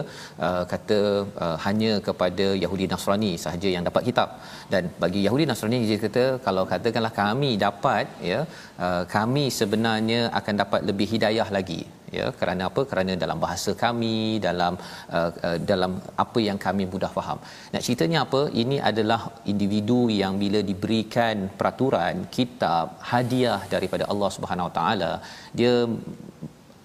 uh, 0.47 0.63
kata 0.73 0.99
uh, 1.45 1.57
hanya 1.65 1.91
kepada 2.07 2.47
Yahudi 2.63 2.87
Nasrani 2.93 3.31
sahaja 3.45 3.69
yang 3.75 3.85
dapat 3.89 4.03
kitab 4.09 4.29
dan 4.73 4.91
bagi 5.03 5.21
Yahudi 5.27 5.45
Nasrani 5.51 5.79
dia 5.91 5.99
kata 6.05 6.25
kalau 6.47 6.65
katakanlah 6.73 7.13
kami 7.23 7.51
dapat 7.65 8.05
ya 8.31 8.41
uh, 8.87 9.03
kami 9.15 9.45
sebenarnya 9.59 10.21
akan 10.41 10.55
dapat 10.63 10.83
lebih 10.91 11.09
hidayah 11.13 11.47
lagi 11.59 11.81
ya 12.17 12.25
kerana 12.39 12.63
apa? 12.69 12.81
Kerana 12.91 13.17
dalam 13.23 13.39
bahasa 13.45 13.71
kami 13.83 14.17
dalam 14.47 14.73
uh, 15.17 15.31
uh, 15.47 15.57
dalam 15.71 15.91
apa 16.23 16.39
yang 16.47 16.59
kami 16.65 16.85
mudah 16.93 17.11
faham. 17.17 17.39
Nak 17.73 17.83
ceritanya 17.87 18.19
apa? 18.25 18.41
Ini 18.63 18.77
adalah 18.91 19.21
individu 19.53 20.01
yang 20.21 20.35
bila 20.43 20.61
diberikan 20.71 21.47
peraturan 21.59 22.15
kitab 22.37 22.97
hadiah 23.11 23.61
daripada 23.75 24.05
Allah 24.13 24.31
Subhanahu 24.37 24.69
Taala 24.79 25.11
dia 25.59 25.73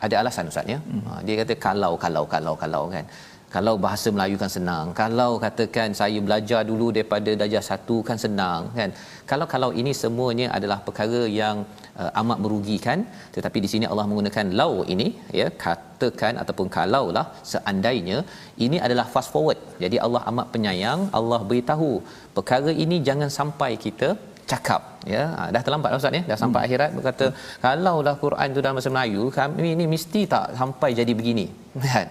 ada 0.07 0.15
alasan 0.21 0.51
ustaz 0.53 0.75
ya? 0.75 0.79
Hmm. 0.89 1.03
Ha, 1.09 1.21
dia 1.27 1.35
kata 1.43 1.55
kalau 1.67 1.93
kalau 2.05 2.25
kalau 2.35 2.55
kalau 2.65 2.83
kan 2.95 3.07
kalau 3.55 3.75
bahasa 3.85 4.09
Melayu 4.15 4.37
kan 4.43 4.51
senang. 4.57 4.87
Kalau 5.01 5.31
katakan 5.45 5.89
saya 6.01 6.19
belajar 6.27 6.61
dulu 6.71 6.87
daripada 6.97 7.31
darjah 7.41 7.65
satu 7.71 7.97
kan 8.09 8.19
senang 8.25 8.63
kan? 8.79 8.91
Kalau 9.31 9.47
kalau 9.55 9.71
ini 9.81 9.93
semuanya 10.03 10.47
adalah 10.57 10.79
perkara 10.87 11.23
yang 11.41 11.57
uh, 12.01 12.11
amat 12.21 12.39
merugikan 12.45 12.99
tetapi 13.37 13.59
di 13.65 13.69
sini 13.73 13.87
Allah 13.91 14.07
menggunakan 14.11 14.49
lau 14.61 14.73
ini 14.95 15.09
ya 15.41 15.47
katakan 15.65 16.35
ataupun 16.43 16.69
kalaulah 16.77 17.27
seandainya 17.53 18.19
ini 18.67 18.79
adalah 18.87 19.07
fast 19.15 19.33
forward. 19.37 19.61
Jadi 19.85 19.99
Allah 20.07 20.23
amat 20.33 20.49
penyayang 20.57 21.03
Allah 21.21 21.41
beritahu 21.51 21.91
perkara 22.39 22.73
ini 22.85 22.99
jangan 23.09 23.33
sampai 23.39 23.73
kita 23.87 24.11
cakap 24.53 24.83
ya. 25.15 25.23
Ha, 25.37 25.43
dah 25.55 25.63
terlambat 25.67 25.91
dah 25.93 26.01
ustaz 26.03 26.19
ya? 26.21 26.23
Dah 26.31 26.39
sampai 26.43 26.61
hmm. 26.61 26.69
akhirat 26.69 26.91
berkata 26.99 27.27
kalau 27.67 27.97
dah 28.09 28.17
Quran 28.27 28.57
tu 28.57 28.61
dalam 28.65 28.77
bahasa 28.79 28.93
Melayu 28.97 29.25
kami 29.41 29.69
ini 29.77 29.87
mesti 29.97 30.23
tak 30.35 30.47
sampai 30.63 30.91
jadi 31.01 31.13
begini. 31.21 31.47
Kan 31.87 32.09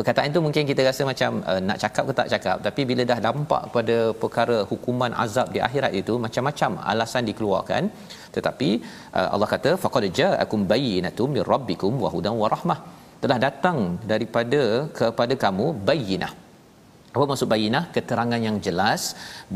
perkataan 0.00 0.28
itu 0.32 0.40
mungkin 0.46 0.64
kita 0.70 0.82
rasa 0.88 1.02
macam 1.10 1.30
uh, 1.50 1.60
nak 1.68 1.78
cakap 1.82 2.04
ke 2.08 2.12
tak 2.18 2.28
cakap 2.32 2.56
tapi 2.66 2.82
bila 2.90 3.02
dah 3.10 3.18
dampak 3.26 3.62
pada 3.76 3.96
perkara 4.22 4.58
hukuman 4.70 5.12
azab 5.24 5.48
di 5.54 5.60
akhirat 5.66 5.92
itu 6.00 6.14
macam-macam 6.26 6.70
alasan 6.92 7.24
dikeluarkan. 7.30 7.82
Tetapi 8.36 8.70
uh, 9.18 9.28
Allah 9.34 9.48
kata 9.54 9.72
faqad 9.84 10.06
ja'akum 10.20 10.62
bayyinatun 10.72 11.30
mir 11.36 11.48
rabbikum 11.54 11.94
wa 12.04 12.10
hudan 12.14 12.36
wa 12.42 12.50
rahmah. 12.54 12.78
Telah 13.22 13.38
datang 13.46 13.78
daripada 14.12 14.62
kepada 15.00 15.34
kamu 15.44 15.66
bayyinah. 15.90 16.32
Apa 17.14 17.24
maksud 17.30 17.48
bayinah 17.52 17.84
keterangan 17.94 18.40
yang 18.46 18.56
jelas 18.66 19.02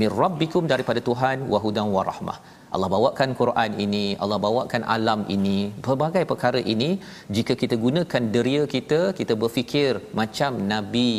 mir 0.00 0.12
rabbikum 0.22 0.62
daripada 0.72 1.00
Tuhan 1.08 1.46
wa 1.52 1.58
hudan 1.64 1.88
wa 1.96 2.02
rahmah 2.10 2.38
Allah 2.74 2.88
bawakan 2.94 3.30
Quran 3.40 3.70
ini 3.84 4.04
Allah 4.22 4.38
bawakan 4.44 4.82
alam 4.94 5.20
ini 5.36 5.58
pelbagai 5.86 6.24
perkara 6.30 6.60
ini 6.74 6.90
jika 7.36 7.54
kita 7.62 7.76
gunakan 7.84 8.22
deria 8.34 8.62
kita 8.74 9.00
kita 9.18 9.34
berfikir 9.42 9.92
macam 10.20 10.52
Nabi 10.72 11.10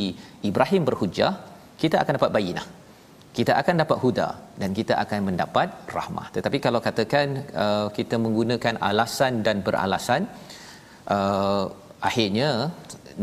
Ibrahim 0.50 0.84
berhujah 0.90 1.34
kita 1.84 1.96
akan 2.02 2.14
dapat 2.18 2.32
bayinah. 2.36 2.68
Kita 3.38 3.54
akan 3.62 3.76
dapat 3.84 3.98
huda 4.04 4.28
dan 4.62 4.70
kita 4.78 4.94
akan 5.04 5.20
mendapat 5.28 5.68
rahmah. 5.96 6.28
Tetapi 6.36 6.58
kalau 6.66 6.80
katakan 6.88 7.28
uh, 7.64 7.88
kita 7.98 8.16
menggunakan 8.26 8.76
alasan 8.90 9.44
dan 9.46 9.60
beralasan 9.66 10.22
uh, 11.16 11.66
akhirnya 12.10 12.50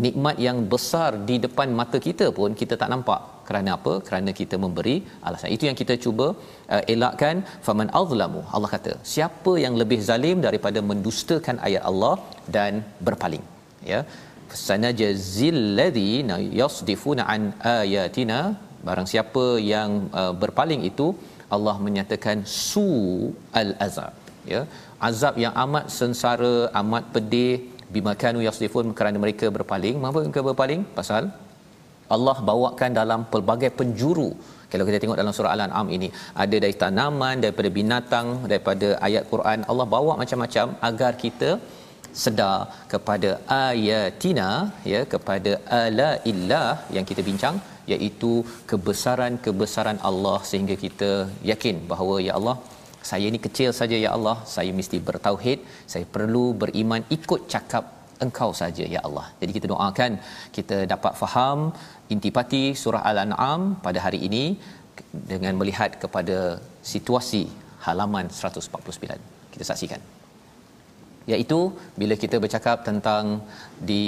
nikmat 0.04 0.36
yang 0.46 0.58
besar 0.72 1.10
di 1.28 1.36
depan 1.44 1.68
mata 1.80 1.98
kita 2.08 2.28
pun 2.38 2.52
kita 2.60 2.76
tak 2.82 2.92
nampak 2.92 3.20
kerana 3.52 3.70
apa? 3.78 3.94
Kerana 4.08 4.32
kita 4.40 4.58
memberi 4.64 4.96
alasan. 5.28 5.52
Itu 5.56 5.66
yang 5.68 5.78
kita 5.82 5.96
cuba 6.04 6.26
uh, 6.74 6.82
elakkan. 6.94 7.36
Faman 7.68 7.90
azlamu. 8.02 8.42
Allah 8.56 8.70
kata 8.74 8.92
siapa 9.14 9.54
yang 9.64 9.76
lebih 9.82 10.00
zalim 10.10 10.38
daripada 10.48 10.82
mendustakan 10.90 11.58
ayat 11.68 11.84
Allah 11.92 12.14
dan 12.56 12.84
berpaling? 13.08 13.44
Ya. 13.92 14.00
Sanajazil 14.66 15.60
ladina 15.80 16.36
yasdifuna 16.62 17.24
an 17.34 17.42
ayatina. 17.76 18.40
Barang 18.88 19.08
siapa 19.12 19.44
yang 19.72 19.90
uh, 20.22 20.32
berpaling 20.44 20.82
itu 20.92 21.08
Allah 21.56 21.76
menyatakan 21.86 22.38
su 22.62 22.88
al 23.62 23.70
azab 23.86 24.14
ya. 24.54 24.62
Azab 25.10 25.36
yang 25.44 25.54
amat 25.66 25.86
sengsara 25.98 26.54
amat 26.82 27.06
pedih. 27.16 27.52
Bimakanu 27.94 28.40
yasdifun 28.48 28.86
kerana 28.98 29.18
mereka 29.24 29.46
berpaling. 29.56 29.96
Mengapa 30.00 30.18
mereka 30.24 30.42
berpaling? 30.50 30.82
Pasal 30.98 31.22
Allah 32.16 32.36
bawakan 32.50 32.90
dalam 33.00 33.20
pelbagai 33.32 33.70
penjuru. 33.78 34.30
Kalau 34.72 34.84
kita 34.88 34.98
tengok 35.02 35.18
dalam 35.20 35.34
surah 35.36 35.52
al-an'am 35.54 35.88
ini 35.96 36.08
ada 36.44 36.56
dari 36.64 36.74
tanaman 36.82 37.36
daripada 37.44 37.70
binatang 37.78 38.28
daripada 38.50 38.88
ayat 39.06 39.24
Quran 39.32 39.66
Allah 39.72 39.86
bawa 39.94 40.12
macam-macam 40.22 40.66
agar 40.88 41.12
kita 41.24 41.50
sedar 42.22 42.58
kepada 42.92 43.30
ayatina 43.64 44.48
ya 44.92 45.00
kepada 45.14 45.52
ala 45.80 46.10
illah 46.32 46.70
yang 46.96 47.06
kita 47.10 47.22
bincang 47.28 47.56
iaitu 47.94 48.32
kebesaran-kebesaran 48.70 50.00
Allah 50.10 50.38
sehingga 50.50 50.76
kita 50.84 51.10
yakin 51.52 51.76
bahawa 51.92 52.16
ya 52.28 52.34
Allah 52.40 52.56
saya 53.10 53.24
ini 53.30 53.38
kecil 53.46 53.70
saja 53.78 53.96
ya 54.04 54.10
Allah. 54.16 54.36
Saya 54.54 54.70
mesti 54.78 54.98
bertauhid. 55.08 55.58
Saya 55.92 56.06
perlu 56.16 56.44
beriman 56.62 57.02
ikut 57.16 57.40
cakap 57.54 57.84
engkau 58.24 58.50
saja 58.60 58.84
ya 58.94 59.00
Allah. 59.08 59.26
Jadi 59.40 59.52
kita 59.56 59.66
doakan 59.72 60.12
kita 60.56 60.78
dapat 60.92 61.12
faham 61.22 61.58
intipati 62.14 62.64
surah 62.82 63.02
al-an'am 63.10 63.62
pada 63.86 63.98
hari 64.06 64.20
ini 64.28 64.44
dengan 65.32 65.54
melihat 65.60 65.92
kepada 66.02 66.38
situasi 66.94 67.44
halaman 67.86 68.26
149 68.40 69.54
kita 69.54 69.64
saksikan. 69.70 70.02
Iaitu 71.30 71.58
bila 72.00 72.14
kita 72.22 72.36
bercakap 72.44 72.78
tentang 72.88 73.24
di 73.90 74.06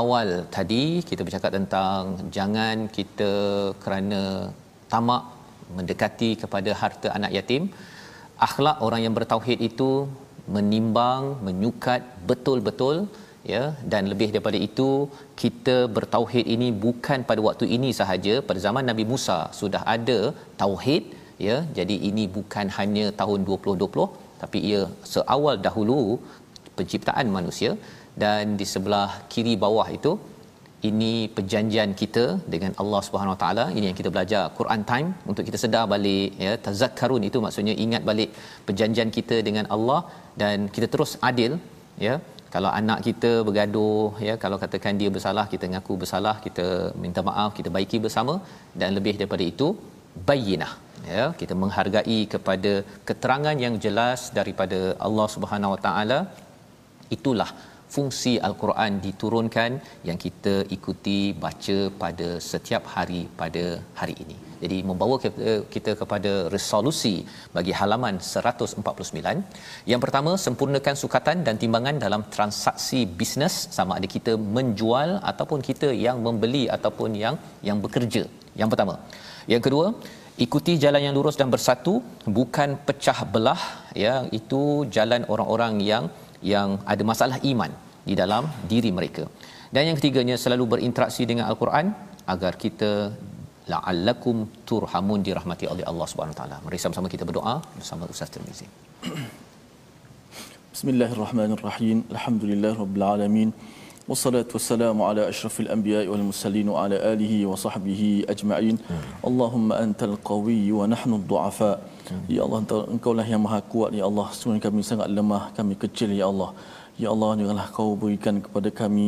awal 0.00 0.28
tadi 0.56 0.84
kita 1.10 1.22
bercakap 1.26 1.50
tentang 1.58 2.00
jangan 2.36 2.76
kita 2.96 3.30
kerana 3.84 4.22
tamak 4.92 5.22
mendekati 5.76 6.30
kepada 6.42 6.70
harta 6.80 7.08
anak 7.18 7.32
yatim 7.38 7.64
akhlak 8.46 8.76
orang 8.86 9.00
yang 9.04 9.14
bertauhid 9.18 9.58
itu 9.70 9.90
menimbang 10.54 11.22
menyukat 11.46 12.02
betul-betul 12.30 12.96
ya 13.52 13.62
dan 13.92 14.02
lebih 14.12 14.28
daripada 14.34 14.58
itu 14.68 14.88
kita 15.42 15.76
bertauhid 15.96 16.46
ini 16.54 16.68
bukan 16.84 17.20
pada 17.30 17.40
waktu 17.48 17.66
ini 17.76 17.90
sahaja. 18.00 18.34
Pada 18.48 18.60
zaman 18.66 18.86
Nabi 18.90 19.04
Musa 19.12 19.38
sudah 19.60 19.82
ada 19.96 20.18
tauhid 20.62 21.04
ya. 21.48 21.56
Jadi 21.78 21.96
ini 22.10 22.26
bukan 22.36 22.68
hanya 22.78 23.06
tahun 23.20 23.40
2020 23.48 24.08
tapi 24.42 24.58
ia 24.70 24.82
seawal 25.14 25.56
dahulu 25.66 26.00
penciptaan 26.78 27.28
manusia. 27.38 27.72
Dan 28.22 28.60
di 28.60 28.66
sebelah 28.72 29.10
kiri 29.32 29.54
bawah 29.64 29.88
itu 29.98 30.12
ini 30.88 31.12
perjanjian 31.36 31.90
kita 32.00 32.24
dengan 32.52 32.72
Allah 32.82 33.00
Subhanahu 33.06 33.34
Wa 33.34 33.40
Taala. 33.42 33.64
Ini 33.76 33.84
yang 33.88 33.98
kita 34.00 34.10
belajar 34.14 34.42
Quran 34.58 34.82
time 34.90 35.08
untuk 35.30 35.44
kita 35.48 35.58
sedar 35.64 35.84
balik 35.92 36.30
ya. 36.46 36.52
Tazakkarun 36.66 37.24
itu 37.28 37.40
maksudnya 37.44 37.74
ingat 37.84 38.02
balik 38.10 38.30
perjanjian 38.68 39.10
kita 39.18 39.38
dengan 39.48 39.68
Allah. 39.76 40.00
Dan 40.42 40.68
kita 40.74 40.88
terus 40.94 41.12
adil 41.30 41.54
ya 42.06 42.14
kalau 42.54 42.70
anak 42.80 42.98
kita 43.06 43.30
bergaduh 43.48 44.08
ya 44.28 44.34
kalau 44.44 44.56
katakan 44.62 45.00
dia 45.00 45.10
bersalah 45.16 45.44
kita 45.52 45.66
ngaku 45.72 45.94
bersalah 46.02 46.36
kita 46.46 46.66
minta 47.04 47.20
maaf 47.28 47.50
kita 47.58 47.70
baiki 47.76 47.98
bersama 48.06 48.34
dan 48.80 48.90
lebih 48.98 49.14
daripada 49.20 49.44
itu 49.52 49.68
bayinah 50.28 50.72
ya 51.16 51.24
kita 51.40 51.54
menghargai 51.62 52.20
kepada 52.34 52.72
keterangan 53.08 53.56
yang 53.64 53.76
jelas 53.84 54.22
daripada 54.38 54.80
Allah 55.06 55.28
Subhanahu 55.34 55.74
Wa 55.74 55.80
Taala 55.86 56.20
itulah 57.16 57.50
fungsi 57.94 58.32
al-Quran 58.48 58.92
diturunkan 59.06 59.72
yang 60.08 60.18
kita 60.24 60.54
ikuti 60.76 61.18
baca 61.44 61.78
pada 62.04 62.28
setiap 62.52 62.84
hari 62.94 63.22
pada 63.42 63.64
hari 64.00 64.16
ini. 64.24 64.38
Jadi 64.64 64.76
membawa 64.88 65.16
kita, 65.24 65.66
kita 65.74 65.92
kepada 66.00 66.32
resolusi 66.54 67.14
bagi 67.56 67.72
halaman 67.80 68.16
149. 68.30 69.42
Yang 69.90 70.00
pertama 70.04 70.32
sempurnakan 70.44 70.94
sukatan 71.02 71.38
dan 71.46 71.54
timbangan 71.62 71.96
dalam 72.04 72.22
transaksi 72.34 73.00
bisnes 73.20 73.56
sama 73.76 73.98
ada 73.98 74.08
kita 74.16 74.34
menjual 74.56 75.10
ataupun 75.32 75.60
kita 75.68 75.90
yang 76.06 76.18
membeli 76.26 76.64
ataupun 76.76 77.10
yang 77.24 77.36
yang 77.68 77.80
bekerja. 77.84 78.24
Yang 78.60 78.68
pertama. 78.72 78.94
Yang 79.52 79.62
kedua, 79.66 79.86
ikuti 80.44 80.72
jalan 80.84 81.02
yang 81.06 81.14
lurus 81.18 81.38
dan 81.40 81.48
bersatu 81.54 81.94
bukan 82.38 82.70
pecah 82.86 83.18
belah 83.32 83.62
ya 84.04 84.14
itu 84.38 84.60
jalan 84.96 85.22
orang-orang 85.32 85.74
yang 85.90 86.04
yang 86.54 86.68
ada 86.92 87.02
masalah 87.10 87.38
iman 87.52 87.72
di 88.08 88.14
dalam 88.22 88.46
diri 88.70 88.90
mereka. 88.98 89.24
Dan 89.74 89.82
yang 89.88 89.96
ketiganya 89.98 90.36
selalu 90.44 90.64
berinteraksi 90.72 91.22
dengan 91.30 91.44
al-Quran 91.50 91.86
agar 92.34 92.52
kita 92.64 92.90
la'allakum 93.72 94.36
turhamun 94.70 95.20
dirahmati 95.26 95.66
oleh 95.72 95.84
Allah 95.90 96.06
Subhanahu 96.12 96.36
taala. 96.40 96.56
Mari 96.64 96.78
sama-sama 96.84 97.08
kita 97.14 97.24
berdoa 97.28 97.54
bersama 97.78 98.10
Ustaz 98.14 98.30
Tirmizi. 98.34 98.66
Bismillahirrahmanirrahim. 100.74 101.98
Alhamdulillahirabbilalamin. 102.16 103.50
والصلاة 104.10 104.50
والسلام 104.56 104.96
على 105.08 105.22
أشرف 105.32 105.56
الأنبياء 105.64 106.04
والمرسلين 106.10 106.66
وعلى 106.74 106.96
آله 107.12 107.32
وصحبه 107.50 108.02
أجمعين 108.34 108.76
اللهم 109.28 109.68
أنت 109.84 110.00
القوي 110.10 110.64
ونحن 110.78 111.10
الضعفاء 111.20 111.76
Hmm. 112.12 112.26
Ya 112.36 112.42
Allah 112.44 112.58
engkau 112.94 113.12
lah 113.18 113.24
yang 113.32 113.42
maha 113.46 113.58
kuat 113.72 113.90
ya 113.98 114.04
Allah 114.10 114.26
sungguh 114.38 114.60
kami 114.66 114.82
sangat 114.88 115.08
lemah 115.16 115.54
kami 115.58 115.74
kecil 115.82 116.10
ya 116.20 116.26
Allah 116.32 116.50
ya 117.02 117.08
Allah 117.14 117.30
janganlah 117.40 117.66
kau 117.76 117.94
berikan 118.02 118.42
kepada 118.44 118.68
kami 118.80 119.06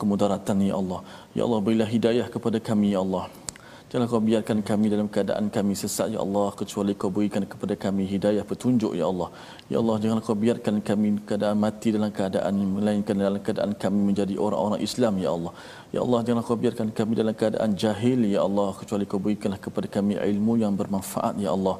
kemudaratan 0.00 0.62
ya 0.70 0.74
Allah 0.80 1.00
ya 1.36 1.42
Allah 1.46 1.58
berilah 1.66 1.88
hidayah 1.94 2.26
kepada 2.34 2.58
kami 2.68 2.94
ya 2.94 3.00
Allah 3.04 3.24
Jangan 3.90 4.04
kau 4.12 4.20
biarkan 4.20 4.58
kami 4.68 4.86
dalam 4.92 5.08
keadaan 5.14 5.46
kami 5.48 5.72
sesat 5.82 6.12
ya 6.14 6.20
Allah 6.24 6.48
kecuali 6.60 6.92
kau 6.92 7.08
berikan 7.16 7.40
kepada 7.52 7.72
kami 7.84 8.04
hidayah 8.04 8.44
petunjuk 8.50 8.92
ya 9.00 9.08
Allah. 9.08 9.28
Ya 9.72 9.76
Allah 9.80 9.96
jangan 10.04 10.18
kau 10.26 10.36
biarkan 10.42 10.84
kami 10.88 11.24
keadaan 11.28 11.56
mati 11.56 11.88
dalam 11.96 12.12
keadaan 12.18 12.52
melainkan 12.76 13.16
dalam 13.16 13.40
keadaan 13.46 13.72
kami 13.84 14.12
menjadi 14.12 14.36
orang-orang 14.46 14.84
Islam 14.88 15.16
ya 15.24 15.32
Allah. 15.36 15.52
Ya 15.94 16.00
Allah 16.04 16.20
jangan 16.28 16.42
kau 16.46 16.56
biarkan 16.62 16.88
kami 16.98 17.12
dalam 17.20 17.34
keadaan 17.40 17.70
jahil 17.82 18.20
ya 18.32 18.40
Allah 18.46 18.66
kecuali 18.80 19.04
kau 19.10 19.20
berikanlah 19.24 19.60
kepada 19.66 19.86
kami 19.96 20.14
ilmu 20.30 20.54
yang 20.62 20.72
bermanfaat 20.80 21.34
ya 21.44 21.50
Allah. 21.56 21.76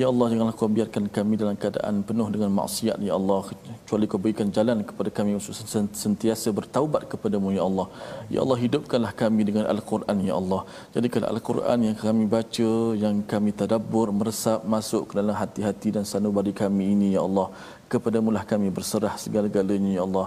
Ya 0.00 0.06
Allah 0.12 0.26
janganlah 0.32 0.56
kau 0.60 0.68
biarkan 0.76 1.04
kami 1.16 1.34
dalam 1.42 1.56
keadaan 1.62 2.04
penuh 2.08 2.28
dengan 2.34 2.50
maksiat 2.58 2.98
ya 3.08 3.14
Allah 3.18 3.40
kecuali 3.86 4.04
kau 4.12 4.20
berikan 4.24 4.48
jalan 4.56 4.84
kepada 4.88 5.10
kami 5.18 5.30
untuk 5.38 5.56
sentiasa 6.04 6.52
bertaubat 6.58 7.08
kepadamu 7.12 7.48
ya 7.58 7.64
Allah. 7.68 7.86
Ya 8.34 8.40
Allah 8.44 8.58
hidupkanlah 8.64 9.12
kami 9.22 9.48
dengan 9.48 9.64
Al-Quran 9.72 10.18
ya 10.28 10.34
Allah. 10.40 10.60
Jadikanlah 10.96 11.30
Al-Quran 11.34 11.78
yang 11.88 11.96
kami 12.04 12.24
baca, 12.36 12.72
yang 13.04 13.16
kami 13.32 13.56
tadabbur, 13.62 14.08
meresap 14.18 14.68
masuk 14.74 15.02
ke 15.08 15.12
dalam 15.20 15.32
hati-hati 15.42 15.96
dan 15.96 16.04
sanubari 16.12 16.52
kami 16.62 16.92
ini 16.92 17.08
ya 17.16 17.24
Allah. 17.28 17.48
Kepadamu 17.92 18.28
lah 18.36 18.44
kami 18.52 18.68
berserah 18.76 19.14
segala-galanya 19.24 19.92
ya 19.96 20.04
Allah. 20.08 20.26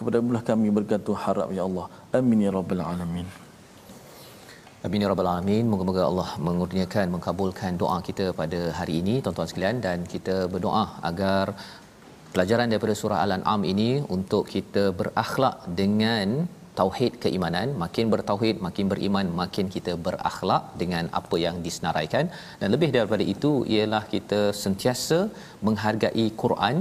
Kepadamu 0.00 0.32
lah 0.34 0.42
kami 0.48 0.68
bergantung 0.76 1.18
harap 1.22 1.48
ya 1.56 1.62
Allah. 1.68 1.86
Amin 2.18 2.38
ya 2.44 2.50
rabbal 2.56 2.82
alamin. 2.90 3.26
Amin 4.86 5.02
ya 5.04 5.08
rabbal 5.12 5.28
alamin. 5.32 5.64
Moga-moga 5.72 6.02
Allah 6.10 6.28
mengurniakan 6.46 7.06
mengkabulkan 7.14 7.76
doa 7.82 7.98
kita 8.06 8.26
pada 8.38 8.60
hari 8.78 8.94
ini 9.00 9.14
tuan-tuan 9.24 9.50
sekalian 9.50 9.78
dan 9.86 9.98
kita 10.12 10.36
berdoa 10.52 10.84
agar 11.10 11.44
pelajaran 12.32 12.72
daripada 12.72 12.94
surah 13.00 13.18
Al-An'am 13.24 13.60
ini 13.72 13.90
untuk 14.16 14.44
kita 14.54 14.84
berakhlak 15.00 15.56
dengan 15.80 16.48
tauhid 16.80 17.12
keimanan 17.24 17.68
makin 17.82 18.06
bertauhid 18.12 18.56
makin 18.66 18.86
beriman 18.92 19.26
makin 19.40 19.66
kita 19.74 19.92
berakhlak 20.06 20.64
dengan 20.82 21.04
apa 21.20 21.36
yang 21.44 21.56
disenaraikan 21.66 22.24
dan 22.60 22.68
lebih 22.74 22.90
daripada 22.96 23.24
itu 23.34 23.52
ialah 23.74 24.02
kita 24.14 24.40
sentiasa 24.62 25.18
menghargai 25.66 26.26
Quran 26.42 26.76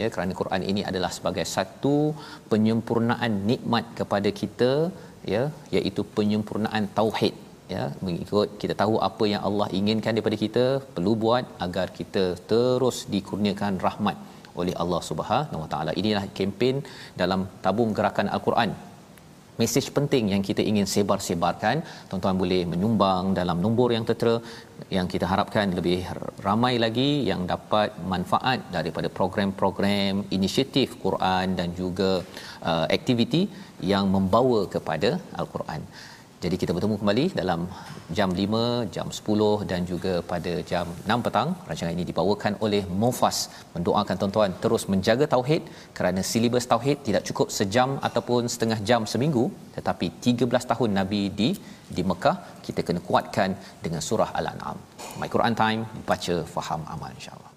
ya 0.00 0.06
kerana 0.14 0.32
Quran 0.40 0.62
ini 0.70 0.82
adalah 0.90 1.10
sebagai 1.16 1.44
satu 1.54 1.96
penyempurnaan 2.52 3.32
nikmat 3.50 3.84
kepada 4.00 4.30
kita 4.40 4.72
ya 5.34 5.42
iaitu 5.76 6.04
penyempurnaan 6.18 6.86
tauhid. 7.00 7.34
Ya 7.74 7.84
mengikut 8.06 8.48
kita 8.62 8.74
tahu 8.80 8.94
apa 9.08 9.24
yang 9.32 9.42
Allah 9.48 9.68
inginkan 9.78 10.12
daripada 10.16 10.38
kita 10.44 10.64
perlu 10.94 11.12
buat 11.24 11.44
agar 11.66 11.86
kita 11.98 12.24
terus 12.50 12.96
dikurniakan 13.14 13.76
rahmat 13.86 14.16
oleh 14.60 14.74
Allah 14.82 15.00
Subhanahu 15.10 15.62
Wa 15.64 15.68
Taala. 15.72 15.92
Inilah 16.00 16.24
kempen 16.38 16.76
dalam 17.22 17.40
tabung 17.64 17.92
gerakan 17.98 18.28
al-Quran 18.36 18.72
mesej 19.60 19.86
penting 19.96 20.24
yang 20.34 20.42
kita 20.48 20.62
ingin 20.70 20.86
sebar-sebarkan 20.92 21.76
tuan-tuan 22.08 22.38
boleh 22.42 22.60
menyumbang 22.72 23.24
dalam 23.38 23.58
nombor 23.64 23.88
yang 23.96 24.04
tertera 24.08 24.36
yang 24.96 25.06
kita 25.12 25.26
harapkan 25.32 25.74
lebih 25.78 25.98
ramai 26.46 26.74
lagi 26.84 27.10
yang 27.30 27.42
dapat 27.52 27.90
manfaat 28.12 28.60
daripada 28.76 29.08
program-program 29.18 30.24
inisiatif 30.36 30.98
Quran 31.04 31.46
dan 31.58 31.70
juga 31.82 32.10
uh, 32.70 32.86
aktiviti 32.96 33.42
yang 33.92 34.04
membawa 34.16 34.60
kepada 34.74 35.10
al-Quran. 35.40 35.82
Jadi 36.44 36.56
kita 36.62 36.72
bertemu 36.76 36.96
kembali 37.00 37.24
dalam 37.40 37.60
jam 38.16 38.30
5, 38.40 38.58
jam 38.94 39.08
10 39.18 39.68
dan 39.70 39.80
juga 39.90 40.12
pada 40.30 40.52
jam 40.70 40.86
6 41.08 41.24
petang. 41.26 41.48
Rancangan 41.68 41.94
ini 41.96 42.04
dibawakan 42.10 42.54
oleh 42.66 42.82
Mofas. 43.02 43.38
Mendoakan 43.74 44.16
tuan-tuan 44.20 44.52
terus 44.64 44.84
menjaga 44.92 45.26
tauhid 45.34 45.62
kerana 45.96 46.20
silibus 46.30 46.68
tauhid 46.72 46.98
tidak 47.08 47.22
cukup 47.28 47.48
sejam 47.58 47.96
ataupun 48.08 48.52
setengah 48.54 48.78
jam 48.90 49.08
seminggu 49.12 49.44
tetapi 49.76 50.08
13 50.26 50.70
tahun 50.72 50.90
Nabi 51.00 51.22
di 51.38 51.48
di 51.96 52.04
Mekah 52.10 52.36
kita 52.66 52.80
kena 52.88 53.00
kuatkan 53.08 53.56
dengan 53.84 54.04
surah 54.08 54.30
Al-An'am. 54.40 54.76
My 55.20 55.28
Quran 55.36 55.56
Time 55.62 55.80
baca 56.10 56.36
faham 56.56 56.82
amal 56.94 57.10
insya-Allah. 57.18 57.50